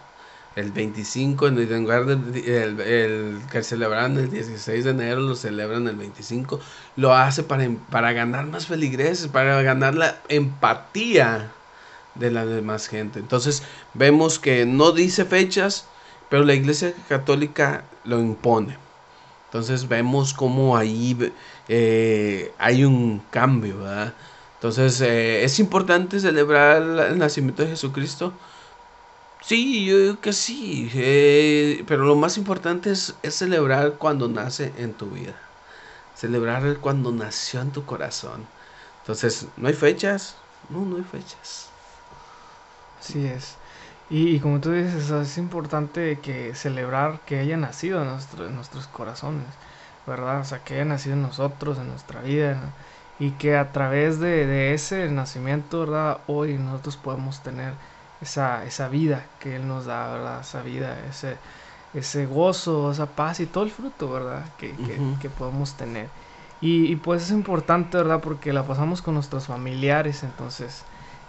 el 0.55 0.71
25, 0.71 1.47
en 1.47 1.83
lugar 1.83 2.05
del 2.05 2.35
el, 2.47 3.41
que 3.51 3.61
celebran 3.61 4.17
el 4.17 4.29
16 4.29 4.85
de 4.85 4.91
enero, 4.91 5.21
lo 5.21 5.35
celebran 5.35 5.87
el 5.87 5.97
25. 5.97 6.59
Lo 6.95 7.13
hace 7.13 7.43
para, 7.43 7.69
para 7.89 8.13
ganar 8.13 8.45
más 8.45 8.67
feligreses, 8.67 9.27
para 9.27 9.61
ganar 9.61 9.95
la 9.95 10.17
empatía 10.29 11.51
de 12.15 12.31
la 12.31 12.45
demás 12.45 12.87
gente. 12.87 13.19
Entonces 13.19 13.63
vemos 13.93 14.39
que 14.39 14.65
no 14.65 14.91
dice 14.91 15.25
fechas, 15.25 15.87
pero 16.29 16.43
la 16.43 16.53
Iglesia 16.53 16.93
Católica 17.09 17.83
lo 18.05 18.19
impone. 18.19 18.77
Entonces 19.47 19.87
vemos 19.87 20.33
como 20.33 20.75
ahí 20.77 21.31
eh, 21.67 22.53
hay 22.57 22.83
un 22.83 23.21
cambio, 23.29 23.79
¿verdad? 23.79 24.13
Entonces, 24.55 24.99
eh, 25.01 25.43
¿es 25.43 25.59
importante 25.59 26.19
celebrar 26.19 26.81
el 26.81 27.17
nacimiento 27.17 27.61
de 27.63 27.69
Jesucristo? 27.69 28.33
Sí, 29.45 29.85
yo 29.85 29.99
digo 29.99 30.21
que 30.21 30.33
sí, 30.33 30.89
eh, 30.95 31.83
pero 31.87 32.03
lo 32.05 32.15
más 32.15 32.35
importante 32.37 32.89
es, 32.91 33.13
es, 33.21 33.35
celebrar 33.35 33.93
cuando 33.99 34.27
nace 34.27 34.73
en 34.77 34.93
tu 34.95 35.11
vida, 35.11 35.35
celebrar 36.15 36.79
cuando 36.79 37.11
nació 37.11 37.61
en 37.61 37.71
tu 37.71 37.85
corazón. 37.85 38.47
Entonces, 39.01 39.47
¿no 39.57 39.67
hay 39.67 39.75
fechas? 39.75 40.35
No, 40.69 40.83
no 40.83 40.97
hay 40.97 41.03
fechas. 41.03 41.69
Así 42.99 43.23
es. 43.27 43.55
Y, 44.09 44.39
como 44.39 44.59
tú 44.61 44.71
dices, 44.71 45.11
es 45.11 45.37
importante 45.37 46.19
que 46.21 46.55
celebrar 46.55 47.19
que 47.21 47.39
haya 47.39 47.57
nacido 47.57 48.01
en, 48.01 48.55
nuestros 48.55 48.87
corazones, 48.87 49.45
¿verdad? 50.07 50.41
O 50.41 50.45
sea, 50.45 50.63
que 50.63 50.75
haya 50.75 50.85
nacido 50.85 51.15
en 51.15 51.21
nosotros, 51.21 51.77
en 51.77 51.89
nuestra 51.89 52.21
vida, 52.21 52.73
y 53.19 53.31
que 53.31 53.57
a 53.57 53.71
través 53.71 54.19
de, 54.19 54.73
ese 54.73 55.09
nacimiento, 55.09 55.81
¿verdad? 55.81 56.21
Hoy 56.27 56.57
nosotros 56.57 56.97
podemos 56.97 57.41
tener 57.43 57.73
esa, 58.21 58.65
esa 58.65 58.87
vida 58.89 59.25
que 59.39 59.55
Él 59.55 59.67
nos 59.67 59.85
da, 59.85 60.11
¿verdad? 60.11 60.41
Esa 60.41 60.61
vida, 60.61 60.97
ese, 61.09 61.37
ese 61.93 62.25
gozo, 62.25 62.91
esa 62.91 63.07
paz 63.07 63.39
y 63.39 63.45
todo 63.45 63.63
el 63.63 63.71
fruto, 63.71 64.11
¿verdad? 64.11 64.45
Que, 64.57 64.73
que, 65.21 65.29
podemos 65.29 65.73
tener. 65.73 66.09
Y, 66.61 66.91
y, 66.91 66.95
pues 66.95 67.23
es 67.23 67.31
importante, 67.31 67.97
¿verdad? 67.97 68.21
Porque 68.21 68.53
la 68.53 68.63
pasamos 68.63 69.01
con 69.01 69.13
nuestros 69.13 69.47
familiares, 69.47 70.23
entonces 70.23 70.83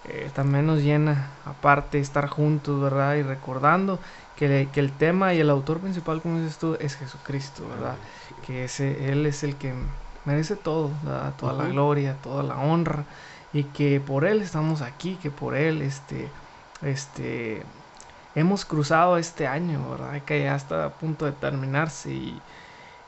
eh, 0.08 0.30
también 0.34 0.66
nos 0.66 0.82
llena, 0.82 1.30
aparte, 1.44 1.98
estar 1.98 2.28
juntos, 2.28 2.80
¿verdad? 2.80 3.16
Y 3.16 3.22
recordando 3.22 3.98
que, 4.36 4.68
que, 4.72 4.80
el 4.80 4.92
tema 4.92 5.34
y 5.34 5.40
el 5.40 5.50
autor 5.50 5.80
principal, 5.80 6.22
como 6.22 6.38
dices 6.38 6.58
tú, 6.58 6.76
es 6.78 6.94
Jesucristo, 6.96 7.64
¿verdad? 7.68 7.96
Que 8.46 8.64
ese, 8.64 9.10
Él 9.10 9.26
es 9.26 9.42
el 9.42 9.56
que 9.56 9.74
merece 10.24 10.54
todo, 10.54 10.90
¿verdad? 11.02 11.34
Toda 11.36 11.52
la 11.54 11.64
gloria, 11.66 12.16
toda 12.22 12.42
la 12.42 12.56
honra, 12.56 13.04
y 13.52 13.64
que 13.64 14.00
por 14.00 14.24
Él 14.24 14.42
estamos 14.42 14.80
aquí, 14.82 15.18
que 15.20 15.30
por 15.30 15.56
Él, 15.56 15.82
este, 15.82 16.28
este, 16.82 17.62
hemos 18.34 18.64
cruzado 18.64 19.18
este 19.18 19.46
año, 19.46 19.90
¿verdad? 19.90 20.22
Que 20.22 20.44
ya 20.44 20.56
está 20.56 20.86
a 20.86 20.90
punto 20.90 21.26
de 21.26 21.32
terminarse 21.32 22.12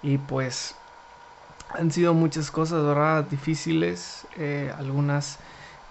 y, 0.02 0.18
pues 0.28 0.74
han 1.78 1.90
sido 1.90 2.14
muchas 2.14 2.50
cosas, 2.50 2.82
¿verdad? 2.84 3.24
Difíciles, 3.24 4.26
eh, 4.36 4.72
algunas 4.78 5.38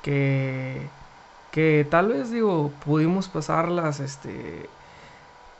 que 0.01 0.89
que 1.57 1.87
tal 1.89 2.09
vez 2.09 2.29
digo 2.29 2.71
pudimos 2.85 3.27
pasarlas 3.29 3.99
este 3.99 4.69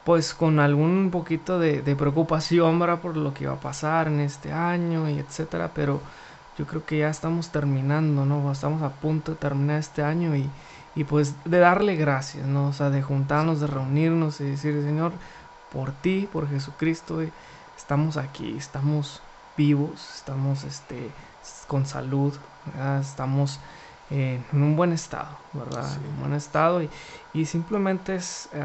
pues 0.04 0.36
con 0.36 0.60
algún 0.60 1.10
poquito 1.12 1.58
de, 1.58 1.82
preocupación 1.96 2.78
¿verdad? 2.78 3.00
por 3.00 3.18
lo 3.18 3.34
que 3.34 3.46
iba 3.46 3.54
a 3.54 3.60
pasar 3.60 4.08
en 4.08 4.20
este 4.20 4.54
año 4.54 5.10
y 5.10 5.18
etcétera 5.18 5.72
pero 5.74 6.00
yo 6.56 6.68
creo 6.68 6.86
que 6.86 7.00
ya 7.00 7.10
estamos 7.10 7.52
terminando 7.52 8.26
no 8.26 8.52
estamos 8.52 8.84
a 8.84 8.90
punto 8.90 9.32
de 9.32 9.38
terminar 9.38 9.80
este 9.80 10.04
año 10.04 10.36
y, 10.36 10.48
y 10.98 11.06
pues 11.06 11.36
de 11.46 11.60
darle 11.60 11.96
gracias 11.96 12.46
no 12.46 12.68
o 12.68 12.74
sea 12.74 12.90
de 12.90 13.02
juntarnos 13.02 13.62
de 13.62 13.68
reunirnos 13.68 14.42
y 14.42 14.46
decir 14.46 14.82
Señor 14.84 15.14
por 15.72 15.92
ti 15.92 16.28
por 16.32 16.50
Jesucristo 16.50 17.22
estamos 17.78 18.18
aquí 18.18 18.58
estamos 18.58 19.22
vivos 19.56 20.16
estamos 20.16 20.64
este 20.66 21.12
con 21.68 21.86
salud 21.86 22.34
estamos 23.00 23.60
en 24.10 24.44
un 24.54 24.76
buen 24.76 24.94
estado, 24.94 25.38
¿verdad? 25.54 25.86
En 25.96 26.10
un 26.12 26.20
buen 26.22 26.34
estado 26.34 26.82
y, 26.82 26.90
y 27.34 27.46
simplemente 27.46 28.16
es 28.16 28.50
eh, 28.54 28.64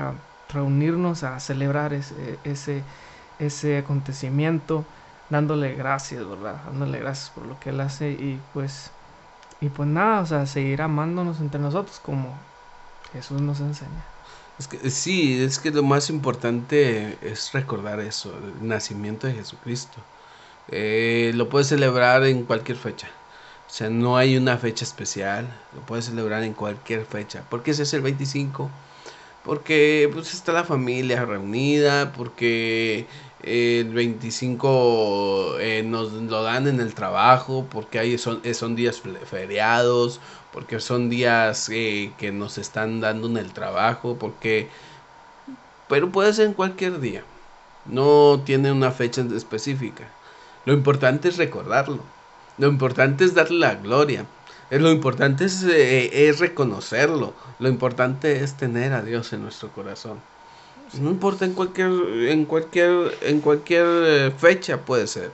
reunirnos 0.49 1.25
a 1.25 1.41
celebrar 1.41 1.93
ese, 1.93 2.39
ese, 2.45 2.83
ese 3.39 3.79
acontecimiento 3.79 4.85
dándole 5.31 5.75
gracias, 5.75 6.29
¿verdad? 6.29 6.57
Dándole 6.67 7.01
gracias 7.01 7.31
por 7.31 7.47
lo 7.47 7.59
que 7.59 7.71
Él 7.71 7.81
hace 7.81 8.11
y 8.11 8.41
pues, 8.53 8.91
y 9.63 9.69
pues 9.69 9.89
nada, 9.89 10.21
o 10.21 10.27
sea, 10.27 10.45
seguir 10.45 10.83
amándonos 10.83 11.41
entre 11.41 11.61
nosotros 11.61 12.01
como 12.05 12.37
Jesús 13.13 13.41
nos 13.41 13.61
enseña. 13.61 14.05
Es 14.59 14.67
que, 14.67 14.91
sí, 14.91 15.41
es 15.41 15.61
que 15.61 15.71
lo 15.71 15.85
más 15.85 16.11
importante 16.11 17.17
es 17.23 17.53
recordar 17.53 18.01
eso, 18.01 18.37
el 18.37 18.67
nacimiento 18.67 19.29
de 19.29 19.35
Jesucristo. 19.35 19.99
Eh, 20.69 21.31
lo 21.37 21.49
puedes 21.49 21.69
celebrar 21.69 22.25
en 22.25 22.43
cualquier 22.43 22.77
fecha. 22.77 23.09
O 23.69 23.73
sea, 23.73 23.89
no 23.89 24.17
hay 24.17 24.37
una 24.37 24.59
fecha 24.59 24.85
especial, 24.85 25.47
lo 25.77 25.81
puedes 25.83 26.07
celebrar 26.07 26.43
en 26.43 26.55
cualquier 26.55 27.07
fecha. 27.07 27.43
¿Por 27.49 27.63
qué 27.63 27.71
ese 27.71 27.85
es 27.85 27.95
el 27.95 28.01
25? 28.03 28.69
Porque 29.45 30.11
pues 30.13 30.35
está 30.35 30.53
la 30.53 30.65
familia 30.65 31.25
reunida, 31.25 32.13
porque 32.13 33.07
el 33.43 33.93
25 33.93 35.59
eh, 35.59 35.83
nos 35.83 36.13
lo 36.13 36.43
dan 36.43 36.69
en 36.69 36.81
el 36.81 36.95
trabajo, 36.95 37.67
porque 37.71 37.99
hay, 37.99 38.19
son, 38.19 38.41
eh, 38.45 38.55
son 38.55 38.77
días 38.77 39.03
feriados, 39.25 40.21
porque 40.53 40.81
son 40.81 41.11
días 41.11 41.69
eh, 41.71 42.13
que 42.19 42.33
nos 42.33 42.59
están 42.59 43.01
dando 43.01 43.29
en 43.29 43.37
el 43.37 43.53
trabajo, 43.53 44.17
porque... 44.19 44.69
Pero 45.89 46.11
puede 46.11 46.33
ser 46.33 46.47
en 46.47 46.55
cualquier 46.55 47.01
día, 47.01 47.23
no 47.87 48.43
tiene 48.45 48.73
una 48.73 48.93
fecha 48.93 49.23
específica. 49.35 50.09
Lo 50.65 50.73
importante 50.73 51.29
es 51.29 51.37
recordarlo. 51.37 52.01
Lo 52.59 52.69
importante 52.69 53.25
es 53.25 53.35
darle 53.35 53.59
la 53.59 53.75
gloria. 53.75 54.27
Eh, 54.71 54.79
lo 54.79 54.91
importante 54.91 55.45
es, 55.45 56.39
reconocerlo. 56.39 57.35
Lo 57.59 57.69
importante 57.69 58.43
es 58.43 58.57
tener 58.57 58.93
a 58.93 59.03
Dios 59.03 59.33
en 59.33 59.43
nuestro 59.43 59.71
corazón. 59.71 60.19
No 60.95 61.11
importa 61.11 61.45
en 61.45 61.55
cualquier, 61.55 61.91
en 62.29 62.45
cualquier, 62.45 63.17
en 63.23 63.41
cualquier 63.41 63.87
eh, 63.87 64.31
fecha 64.37 64.85
puede 64.85 65.07
ser. 65.07 65.33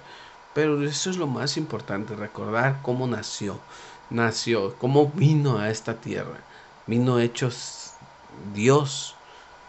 Pero 0.55 0.83
eso 0.83 1.11
es 1.11 1.17
lo 1.17 1.27
más 1.27 1.57
importante, 1.57 2.15
recordar 2.15 2.81
cómo 2.83 3.07
nació. 3.07 3.61
Nació, 4.11 4.77
cómo 4.79 5.11
vino 5.15 5.59
a 5.59 5.71
esta 5.71 5.95
tierra. 6.01 6.39
Vino 6.87 7.19
hecho 7.21 7.51
Dios 8.55 9.17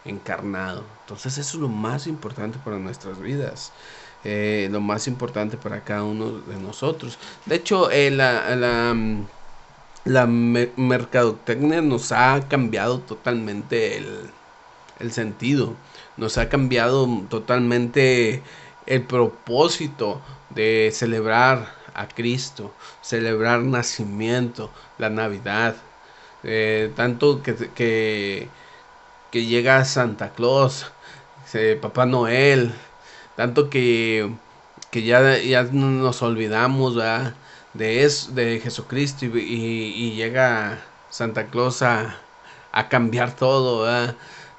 encarnado. 0.06 0.84
Entonces 1.02 1.38
eso 1.38 1.58
es 1.58 1.62
lo 1.62 1.69
más 1.69 2.08
importante 2.08 2.60
para 2.60 2.78
nuestras 2.80 3.19
vidas. 3.19 3.71
Eh, 4.23 4.67
lo 4.71 4.82
más 4.82 5.08
importante 5.08 5.58
para 5.58 5.84
cada 5.84 6.04
uno 6.04 6.39
de 6.41 6.58
nosotros. 6.58 7.17
De 7.45 7.56
hecho, 7.56 7.89
eh, 7.91 8.12
la, 8.12 8.56
la, 8.56 8.93
mm, 8.93 9.28
la 10.06 10.28
mercadotecnia 10.28 11.82
nos 11.82 12.12
ha 12.12 12.47
cambiado 12.47 13.02
totalmente 13.02 13.97
el, 13.97 14.34
el 14.99 15.12
sentido, 15.12 15.75
nos 16.17 16.38
ha 16.38 16.49
cambiado 16.49 17.07
totalmente 17.29 18.43
el 18.85 19.03
propósito 19.03 20.21
de 20.49 20.91
celebrar 20.93 21.73
a 21.93 22.07
Cristo, 22.07 22.73
celebrar 23.01 23.62
nacimiento, 23.62 24.71
la 24.97 25.09
Navidad. 25.09 25.75
Eh, 26.43 26.91
tanto 26.95 27.43
que, 27.43 27.55
que, 29.31 29.45
llega 29.45 29.85
Santa 29.85 30.29
Claus, 30.29 30.91
Papá 31.81 32.05
Noel, 32.05 32.73
tanto 33.35 33.69
que, 33.69 34.31
que 34.91 35.03
ya, 35.03 35.38
ya 35.38 35.63
nos 35.63 36.21
olvidamos 36.21 36.95
de 36.95 37.33
de 37.73 38.59
Jesucristo 38.62 39.25
y, 39.25 40.13
llega 40.15 40.83
Santa 41.09 41.47
Claus 41.47 41.81
a, 41.81 42.15
cambiar 42.89 43.35
todo. 43.35 43.88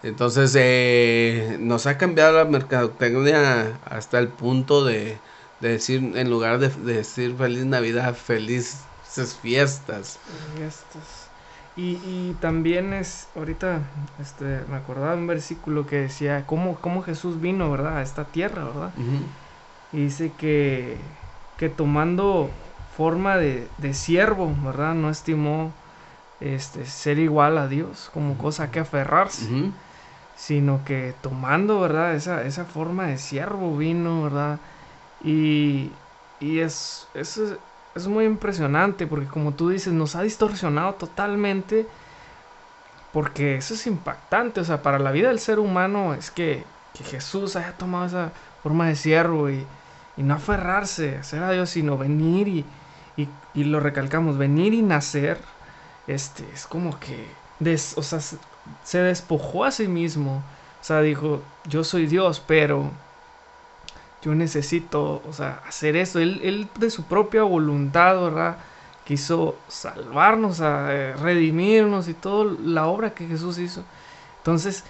Entonces 0.03 0.55
eh, 0.59 1.59
nos 1.61 1.87
ha 1.87 1.99
cambiado 1.99 2.39
la 2.39 2.45
mercadotecnia 2.47 3.79
hasta 3.85 4.19
el 4.19 4.29
punto 4.29 4.85
de, 4.85 5.19
decir, 5.61 6.13
en 6.17 6.31
lugar 6.31 6.59
de, 6.59 6.69
decir 6.69 7.37
feliz 7.37 7.65
Navidad, 7.67 8.15
felices 8.15 8.79
fiestas. 9.43 10.19
Fiestas. 10.57 11.29
Y, 11.77 12.37
también 12.41 12.93
es, 12.93 13.29
ahorita 13.35 13.81
este, 14.21 14.65
me 14.69 14.77
acordaba 14.77 15.13
de 15.13 15.19
un 15.19 15.27
versículo 15.27 15.87
que 15.87 15.97
decía 15.97 16.45
cómo, 16.47 16.77
cómo 16.77 17.03
Jesús 17.03 17.41
vino, 17.41 17.71
¿verdad? 17.71 17.99
A 17.99 18.03
esta 18.03 18.25
tierra, 18.25 18.65
¿verdad? 18.65 18.93
Y 19.93 20.05
dice 20.05 20.33
que, 20.37 20.99
que 21.57 21.71
tomando 21.71 22.51
forma 22.99 23.39
de, 23.39 23.67
de, 23.79 23.95
siervo, 23.95 24.55
¿verdad? 24.63 24.95
No 24.95 25.09
estimó 25.09 25.73
este, 26.41 26.85
ser 26.85 27.19
igual 27.19 27.57
a 27.57 27.67
Dios 27.67 28.11
como 28.13 28.37
cosa 28.37 28.71
que 28.71 28.81
aferrarse, 28.81 29.49
sino 30.41 30.85
que 30.87 31.15
tomando, 31.21 31.81
¿verdad? 31.81 32.15
Esa, 32.15 32.45
esa 32.45 32.65
forma 32.65 33.09
de 33.09 33.19
siervo 33.19 33.77
vino, 33.77 34.23
¿verdad? 34.23 34.59
Y, 35.23 35.93
y 36.41 36.61
es, 36.61 37.07
es, 37.13 37.39
es 37.95 38.07
muy 38.07 38.25
impresionante 38.25 39.07
porque 39.07 39.27
como 39.27 39.53
tú 39.53 39.69
dices, 39.69 39.93
nos 39.93 40.17
ha 40.17 40.23
distorsionado 40.23 40.95
totalmente 40.95 41.87
porque 43.13 43.57
eso 43.57 43.75
es 43.75 43.87
impactante, 43.87 44.61
o 44.61 44.65
sea, 44.65 44.83
para 44.83 44.99
la 44.99 45.11
vida 45.11 45.29
del 45.29 45.41
ser 45.41 45.59
humano 45.59 46.15
es 46.15 46.31
que, 46.31 46.65
Jesús 47.03 47.57
haya 47.57 47.73
tomado 47.79 48.05
esa 48.05 48.31
forma 48.63 48.89
de 48.89 48.95
siervo 48.95 49.49
y, 49.49 49.67
no 50.17 50.35
aferrarse 50.35 51.17
a 51.17 51.23
ser 51.23 51.43
a 51.43 51.51
Dios, 51.51 51.71
sino 51.71 51.97
venir 51.97 52.47
y, 52.49 52.67
y, 53.55 53.65
lo 53.65 53.81
recalcamos, 53.81 54.37
venir 54.37 54.75
y 54.75 54.83
nacer, 54.83 55.39
este, 56.07 56.45
es 56.53 56.67
como 56.67 56.99
que, 57.01 57.27
o 57.97 58.03
sea, 58.03 58.21
se 58.85 58.99
despojó 58.99 59.65
a 59.65 59.71
sí 59.71 59.89
mismo, 59.89 60.43
o 60.81 60.85
sea, 60.85 61.01
dijo, 61.03 61.43
yo 61.69 61.85
soy 61.85 62.07
Dios, 62.07 62.43
pero 62.47 62.91
yo 64.23 64.35
necesito, 64.35 65.23
o 65.29 65.33
sea, 65.33 65.63
hacer 65.67 65.97
eso. 65.97 66.19
Él, 66.19 66.41
él 66.43 66.69
de 66.79 66.91
su 66.91 67.05
propia 67.05 67.43
voluntad, 67.43 68.21
¿verdad? 68.21 68.57
Quiso 69.05 69.57
salvarnos, 69.69 70.61
a 70.61 70.95
eh, 70.95 71.15
redimirnos 71.17 72.09
y 72.09 72.15
toda 72.15 72.55
la 72.63 72.87
obra 72.87 73.15
que 73.15 73.27
Jesús 73.27 73.59
hizo. 73.59 73.83
Entonces, 74.39 74.85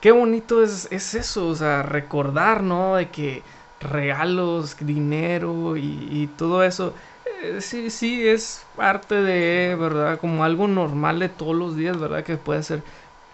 qué 0.00 0.12
bonito 0.12 0.62
es, 0.62 0.88
es 0.90 1.14
eso, 1.14 1.48
o 1.48 1.56
sea, 1.56 1.82
recordar, 1.82 2.62
¿no? 2.62 2.96
De 2.96 3.08
que 3.10 3.42
regalos, 3.80 4.76
dinero 4.80 5.76
y, 5.76 6.30
todo 6.38 6.62
eso, 6.62 6.94
eh, 7.42 7.60
sí, 7.60 7.90
sí, 7.90 8.26
es 8.26 8.64
parte 8.76 9.16
de, 9.16 9.76
¿verdad? 9.76 10.18
Como 10.18 10.44
algo 10.44 10.68
normal 10.68 11.18
de 11.18 11.28
todos 11.28 11.54
los 11.54 11.76
días, 11.76 11.98
¿verdad? 11.98 12.24
Que 12.24 12.36
puede 12.36 12.62
ser 12.62 12.82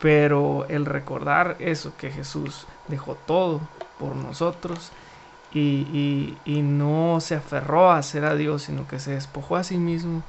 Pero 0.03 0.67
el 0.69 0.85
recordar 0.85 1.57
eso, 1.61 1.93
que 1.97 2.11
Jesús 2.11 2.67
dejó 2.89 3.15
todo 3.15 3.61
por 4.01 4.17
nosotros 4.17 4.91
y, 5.55 6.39
no 6.45 7.21
se 7.21 7.37
aferró 7.37 7.93
a 7.93 8.03
ser 8.03 8.25
a 8.25 8.35
Dios, 8.35 8.63
sino 8.63 8.89
que 8.89 8.99
se 8.99 9.13
despojó 9.13 9.55
a 9.55 9.63
sí 9.63 9.77
mismo, 9.77 10.23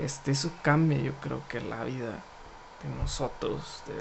este, 0.00 0.30
eso 0.30 0.50
cambia 0.62 0.98
yo 0.98 1.12
creo 1.20 1.42
que 1.48 1.60
la 1.60 1.84
vida 1.84 2.22
de 2.82 2.88
nosotros, 3.02 3.82
de 3.86 3.94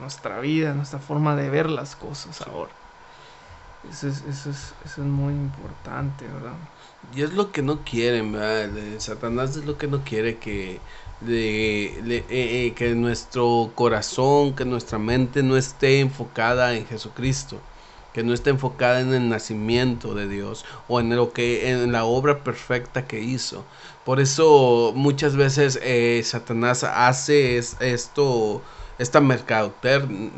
nuestra 0.00 0.40
vida, 0.40 0.74
nuestra 0.74 0.98
forma 0.98 1.36
de 1.36 1.48
ver 1.48 1.70
las 1.70 1.94
cosas 1.94 2.40
ahora. 2.42 2.72
Eso 3.88 4.08
es, 4.08 4.22
eso 4.22 4.50
es, 4.50 4.74
eso 4.84 5.02
es 5.02 5.08
muy 5.08 5.32
importante, 5.32 6.26
¿verdad? 6.26 6.56
Y 7.14 7.22
es 7.22 7.32
lo 7.32 7.52
que 7.52 7.62
no 7.62 7.78
quieren, 7.84 8.32
¿verdad? 8.32 8.68
Satanás 8.98 9.56
es 9.56 9.64
lo 9.64 9.78
que 9.78 9.86
no 9.86 10.00
quiere 10.02 10.38
que, 10.38 10.80
de, 11.20 11.98
eh, 11.98 12.24
eh, 12.30 12.72
que 12.74 12.94
nuestro 12.94 13.72
corazón, 13.74 14.54
que 14.54 14.64
nuestra 14.64 14.98
mente 14.98 15.42
no 15.42 15.56
esté 15.56 16.00
enfocada 16.00 16.74
en 16.74 16.86
Jesucristo, 16.86 17.58
que 18.12 18.22
no 18.22 18.32
esté 18.32 18.50
enfocada 18.50 19.00
en 19.00 19.14
el 19.14 19.28
nacimiento 19.28 20.14
de 20.14 20.28
Dios 20.28 20.64
o 20.88 21.00
en 21.00 21.14
lo 21.14 21.32
que 21.32 21.70
en 21.70 21.92
la 21.92 22.04
obra 22.04 22.42
perfecta 22.42 23.06
que 23.06 23.20
hizo. 23.20 23.64
Por 24.04 24.20
eso 24.20 24.92
muchas 24.96 25.36
veces 25.36 25.78
eh, 25.82 26.22
Satanás 26.24 26.84
hace 26.84 27.58
esto 27.58 28.62
esta 28.98 29.20
mercadotecnia, 29.20 30.30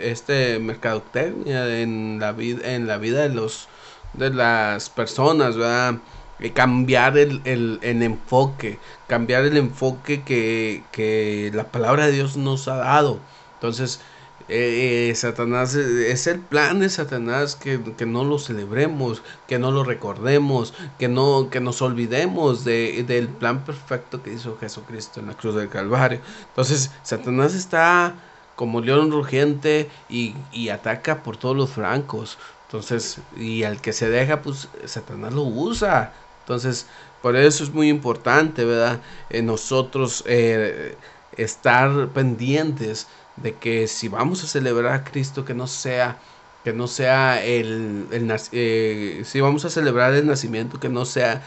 este 0.00 0.58
mercadotecnia 0.60 1.80
en 1.80 2.18
la 2.20 2.32
vida 2.32 2.74
en 2.74 2.86
la 2.86 2.98
vida 2.98 3.22
de 3.22 3.30
los 3.30 3.68
de 4.14 4.30
las 4.30 4.90
personas, 4.90 5.56
¿verdad? 5.56 5.96
Eh, 6.40 6.52
cambiar 6.52 7.18
el, 7.18 7.40
el, 7.44 7.80
enfoque, 8.02 8.78
cambiar 9.08 9.44
el 9.44 9.56
enfoque 9.56 10.22
que, 10.22 10.84
que, 10.92 11.50
la 11.52 11.64
palabra 11.64 12.06
de 12.06 12.12
Dios 12.12 12.36
nos 12.36 12.68
ha 12.68 12.76
dado. 12.76 13.18
Entonces, 13.54 14.00
eh, 14.48 15.12
Satanás, 15.16 15.74
es 15.74 16.28
el 16.28 16.38
plan 16.38 16.78
de 16.78 16.90
Satanás 16.90 17.56
que, 17.56 17.80
que, 17.96 18.06
no 18.06 18.22
lo 18.22 18.38
celebremos, 18.38 19.22
que 19.48 19.58
no 19.58 19.72
lo 19.72 19.82
recordemos, 19.82 20.74
que 20.98 21.08
no 21.08 21.50
que 21.50 21.60
nos 21.60 21.82
olvidemos 21.82 22.64
de, 22.64 23.02
del 23.02 23.28
plan 23.28 23.64
perfecto 23.64 24.22
que 24.22 24.32
hizo 24.32 24.56
Jesucristo 24.58 25.18
en 25.18 25.26
la 25.26 25.34
cruz 25.34 25.56
del 25.56 25.68
Calvario. 25.68 26.20
Entonces, 26.50 26.92
Satanás 27.02 27.54
está 27.54 28.14
como 28.54 28.80
león 28.80 29.10
rugiente 29.10 29.90
y, 30.08 30.34
y 30.52 30.68
ataca 30.68 31.24
por 31.24 31.36
todos 31.36 31.56
los 31.56 31.70
francos. 31.70 32.38
Entonces, 32.68 33.18
y 33.36 33.64
al 33.64 33.80
que 33.80 33.92
se 33.92 34.08
deja, 34.08 34.42
pues 34.42 34.68
Satanás 34.84 35.34
lo 35.34 35.42
usa. 35.42 36.12
Entonces, 36.48 36.86
por 37.20 37.36
eso 37.36 37.62
es 37.62 37.74
muy 37.74 37.90
importante, 37.90 38.64
¿verdad? 38.64 39.02
Eh, 39.28 39.42
nosotros 39.42 40.24
eh, 40.26 40.96
estar 41.36 42.08
pendientes 42.14 43.06
de 43.36 43.54
que 43.56 43.86
si 43.86 44.08
vamos 44.08 44.42
a 44.44 44.46
celebrar 44.46 44.94
a 44.94 45.04
Cristo, 45.04 45.44
que 45.44 45.52
no 45.54 45.66
sea 45.66 46.18
que 46.64 46.72
no 46.72 46.86
sea 46.88 47.44
el, 47.44 48.08
el 48.12 48.34
eh, 48.52 49.22
si 49.24 49.40
vamos 49.42 49.64
a 49.66 49.70
celebrar 49.70 50.14
el 50.14 50.26
nacimiento, 50.26 50.80
que 50.80 50.88
no 50.88 51.04
sea 51.04 51.42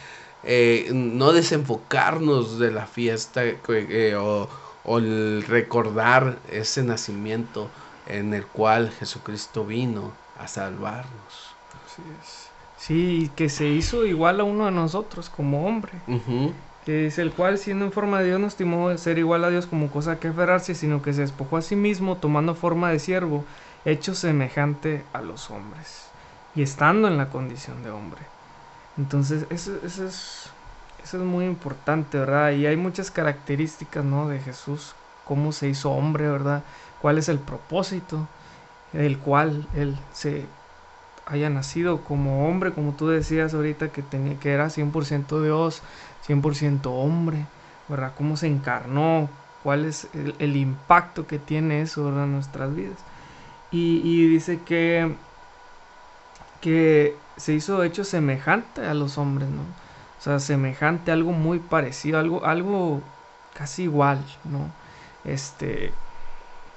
no 0.94 1.34
desenfocarnos 1.34 2.58
de 2.60 2.72
la 2.72 2.88
fiesta 2.88 3.42
o, 4.18 4.50
o 4.84 4.98
el 4.98 5.44
recordar 5.48 6.40
ese 6.50 6.84
nacimiento 6.84 7.70
en 8.06 8.34
el 8.34 8.46
cual 8.48 8.92
Jesucristo 8.92 9.66
vino 9.66 10.14
a 10.36 10.48
salvarnos. 10.48 11.56
Así 11.86 12.02
es. 12.22 12.41
Sí, 12.82 13.30
que 13.36 13.48
se 13.48 13.68
hizo 13.68 14.08
igual 14.08 14.40
a 14.40 14.44
uno 14.44 14.66
de 14.66 14.72
nosotros 14.72 15.30
como 15.30 15.68
hombre. 15.68 15.92
Que 16.84 17.06
es 17.06 17.20
el 17.20 17.32
cual, 17.32 17.60
siendo 17.60 17.86
en 17.86 17.92
forma 17.92 18.20
de 18.20 18.26
Dios, 18.26 18.40
no 18.40 18.48
estimó 18.48 18.98
ser 18.98 19.20
igual 19.20 19.44
a 19.44 19.52
Dios 19.52 19.68
como 19.68 19.92
cosa 19.92 20.20
que 20.20 20.30
aferrarse, 20.30 20.74
sino 20.74 21.04
que 21.04 21.14
se 21.14 21.22
despojó 21.22 21.58
a 21.58 21.62
sí 21.62 21.76
mismo, 21.76 22.18
tomando 22.18 22.56
forma 22.56 22.90
de 22.90 22.98
siervo, 22.98 23.46
hecho 23.86 24.16
semejante 24.16 25.06
a 25.14 25.22
los 25.22 25.52
hombres. 25.52 26.12
Y 26.56 26.64
estando 26.64 27.08
en 27.08 27.18
la 27.18 27.30
condición 27.30 27.84
de 27.84 27.92
hombre. 27.92 28.22
Entonces, 28.98 29.46
eso, 29.52 29.74
eso 29.86 30.08
es, 30.08 30.50
eso 31.04 31.18
es 31.18 31.24
muy 31.24 31.46
importante, 31.46 32.18
¿verdad? 32.18 32.52
Y 32.54 32.66
hay 32.66 32.78
muchas 32.78 33.12
características, 33.12 34.04
¿no? 34.04 34.28
De 34.28 34.40
Jesús, 34.40 34.96
cómo 35.24 35.52
se 35.52 35.70
hizo 35.70 35.92
hombre, 35.92 36.28
¿verdad? 36.28 36.64
¿Cuál 36.98 37.20
es 37.20 37.30
el 37.30 37.38
propósito? 37.38 38.28
El 38.92 39.20
cual 39.20 39.68
él 39.76 39.98
se 40.14 40.46
haya 41.32 41.50
nacido 41.50 42.02
como 42.04 42.48
hombre, 42.48 42.74
como 42.74 42.92
tú 42.92 43.08
decías 43.08 43.54
ahorita, 43.54 43.90
que, 43.90 44.02
tenía, 44.02 44.38
que 44.38 44.52
era 44.52 44.70
100% 44.70 45.42
Dios, 45.42 45.82
100% 46.28 46.88
hombre, 46.88 47.46
¿verdad? 47.88 48.12
Cómo 48.18 48.36
se 48.36 48.48
encarnó, 48.48 49.30
cuál 49.64 49.86
es 49.86 50.10
el, 50.14 50.58
impacto 50.58 51.28
que 51.28 51.40
tiene 51.40 51.82
eso 51.82 52.10
en 52.10 52.34
nuestras 52.34 52.76
vidas. 52.76 52.98
Y, 53.72 54.28
dice 54.28 54.60
que, 54.66 55.16
que 56.60 57.16
se 57.38 57.54
hizo 57.54 57.82
hecho 57.84 58.04
semejante 58.04 58.86
a 58.86 58.94
los 58.94 59.18
hombres, 59.18 59.48
¿no? 59.50 59.62
O 59.62 60.24
sea, 60.24 60.40
semejante, 60.40 61.14
algo 61.14 61.32
muy 61.32 61.60
parecido, 61.60 62.20
algo, 62.20 62.46
algo 62.46 63.02
casi 63.54 63.84
igual, 63.84 64.22
¿no? 64.44 64.70
Este, 65.24 65.94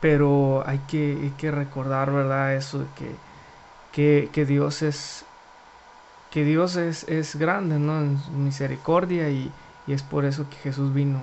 pero 0.01 0.63
hay 0.65 0.79
que, 0.87 1.19
hay 1.23 1.31
que 1.37 1.51
recordar, 1.51 2.13
¿verdad? 2.13 2.55
Eso 2.55 2.79
de 2.79 2.87
que 2.97 3.34
que, 3.95 4.45
Dios 4.45 4.83
es 4.83 5.25
que 6.33 6.45
Dios 6.45 6.75
es, 6.75 7.05
es, 7.05 7.37
grande 7.37 7.79
¿no? 7.79 8.01
en 8.01 8.19
su 8.19 8.33
misericordia 8.33 9.31
y, 9.31 9.53
es 9.87 10.03
por 10.03 10.25
eso 10.25 10.49
que 10.49 10.57
Jesús 10.57 10.93
vino, 10.93 11.21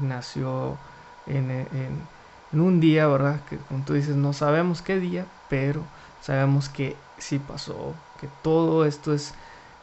nació 0.00 0.78
en, 1.26 2.08
un 2.52 2.80
día, 2.80 3.06
¿verdad? 3.06 3.40
Que 3.48 3.58
como 3.58 3.84
tú 3.84 3.92
dices, 3.92 4.16
no 4.16 4.32
sabemos 4.32 4.82
qué 4.82 4.98
día, 4.98 5.26
pero 5.48 5.84
sabemos 6.22 6.68
que 6.70 6.96
sí 7.18 7.38
pasó, 7.38 7.94
que 8.20 8.28
todo 8.42 8.84
esto 8.86 9.12
es, 9.12 9.34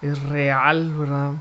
es 0.01 0.21
real, 0.23 0.91
¿verdad? 0.93 1.33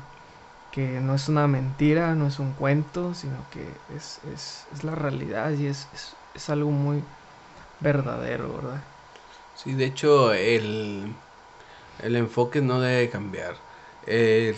Que 0.71 1.01
no 1.01 1.15
es 1.15 1.27
una 1.27 1.47
mentira, 1.47 2.13
no 2.13 2.27
es 2.27 2.39
un 2.39 2.53
cuento, 2.53 3.15
sino 3.15 3.37
que 3.51 3.67
es, 3.95 4.19
es, 4.31 4.65
es 4.73 4.83
la 4.83 4.93
realidad 4.95 5.51
y 5.51 5.65
es, 5.65 5.87
es 6.35 6.49
algo 6.49 6.71
muy 6.71 7.03
verdadero, 7.81 8.53
¿verdad? 8.53 8.81
Sí, 9.63 9.73
de 9.73 9.85
hecho, 9.85 10.33
el, 10.33 11.13
enfoque 12.01 12.61
no 12.61 12.79
debe 12.79 13.09
cambiar. 13.09 13.55
Eh, 14.07 14.55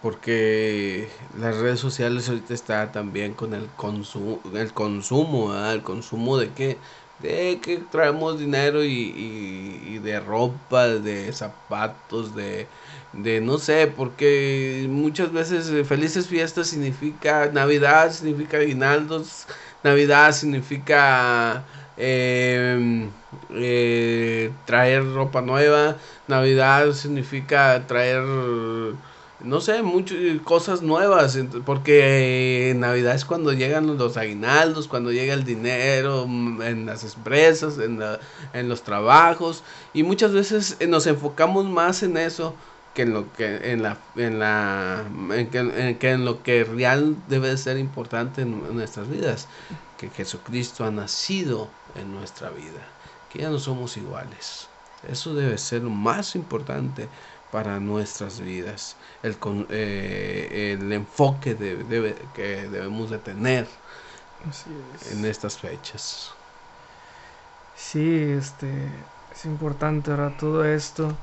porque 0.00 1.08
las 1.38 1.56
redes 1.56 1.80
sociales 1.80 2.28
ahorita 2.28 2.54
está 2.54 2.92
también 2.92 3.34
con 3.34 3.54
el 3.54 3.66
consumo, 3.76 4.40
el 4.54 4.72
consumo, 4.72 5.52
el 5.54 5.82
consumo 5.82 6.38
de 6.38 6.50
que, 6.52 6.78
de 7.18 7.58
que 7.60 7.78
traemos 7.78 8.38
dinero 8.38 8.84
y, 8.84 9.98
de 9.98 10.20
ropa, 10.20 10.86
de 10.86 11.32
zapatos, 11.32 12.34
de, 12.36 12.68
de 13.14 13.40
no 13.40 13.58
sé, 13.58 13.88
porque 13.88 14.86
muchas 14.88 15.32
veces 15.32 15.68
eh, 15.70 15.84
felices 15.84 16.28
fiestas 16.28 16.68
significa 16.68 17.50
Navidad, 17.52 18.12
significa 18.12 18.58
aguinaldos, 18.58 19.46
Navidad 19.82 20.32
significa 20.32 21.64
eh, 21.96 23.08
eh, 23.50 24.52
traer 24.64 25.04
ropa 25.12 25.40
nueva. 25.42 25.96
Navidad 26.28 26.92
significa 26.92 27.86
traer, 27.86 28.22
no 29.40 29.60
sé, 29.60 29.82
muchas 29.82 30.18
cosas 30.44 30.82
nuevas. 30.82 31.38
Porque 31.64 32.74
Navidad 32.76 33.14
es 33.14 33.24
cuando 33.24 33.52
llegan 33.52 33.96
los 33.96 34.16
aguinaldos, 34.16 34.88
cuando 34.88 35.12
llega 35.12 35.34
el 35.34 35.44
dinero 35.44 36.26
mm, 36.26 36.62
en 36.62 36.86
las 36.86 37.04
empresas, 37.04 37.78
en, 37.78 38.00
en 38.52 38.68
los 38.68 38.82
trabajos. 38.82 39.62
Y 39.92 40.02
muchas 40.02 40.32
veces 40.32 40.76
eh, 40.80 40.86
nos 40.86 41.06
enfocamos 41.06 41.66
más 41.66 42.02
en 42.02 42.16
eso 42.16 42.54
que 42.94 43.02
en 43.02 43.12
lo 43.12 43.30
que 43.34 43.72
en 43.72 43.82
la 43.82 43.98
en 44.16 44.38
la 44.38 45.04
en 45.30 45.98
que, 45.98 46.10
en, 46.10 46.24
lo 46.24 46.42
que 46.42 46.64
real 46.64 47.14
debe 47.28 47.54
ser 47.58 47.76
importante 47.76 48.40
en 48.40 48.74
nuestras 48.74 49.10
vidas 49.10 49.48
que 49.98 50.08
Jesucristo 50.08 50.84
ha 50.84 50.90
nacido 50.90 51.68
en 51.98 52.12
nuestra 52.12 52.50
vida, 52.50 52.80
que 53.30 53.40
ya 53.40 53.50
no 53.50 53.58
somos 53.58 53.96
iguales. 53.96 54.68
Eso 55.08 55.34
debe 55.34 55.58
ser 55.58 55.82
lo 55.82 55.90
más 55.90 56.34
importante 56.34 57.08
para 57.52 57.78
nuestras 57.78 58.40
vidas, 58.40 58.96
el, 59.22 59.36
eh, 59.70 60.76
el 60.78 60.92
enfoque 60.92 61.54
debe, 61.54 62.16
que 62.34 62.68
debemos 62.68 63.10
de 63.10 63.18
tener 63.18 63.66
en 65.12 65.24
estas 65.24 65.58
fechas. 65.58 66.32
Sí, 67.76 68.20
este, 68.36 68.88
es 69.32 69.44
importante 69.44 70.10
ahora 70.10 70.36
todo 70.36 70.64
esto. 70.64 71.14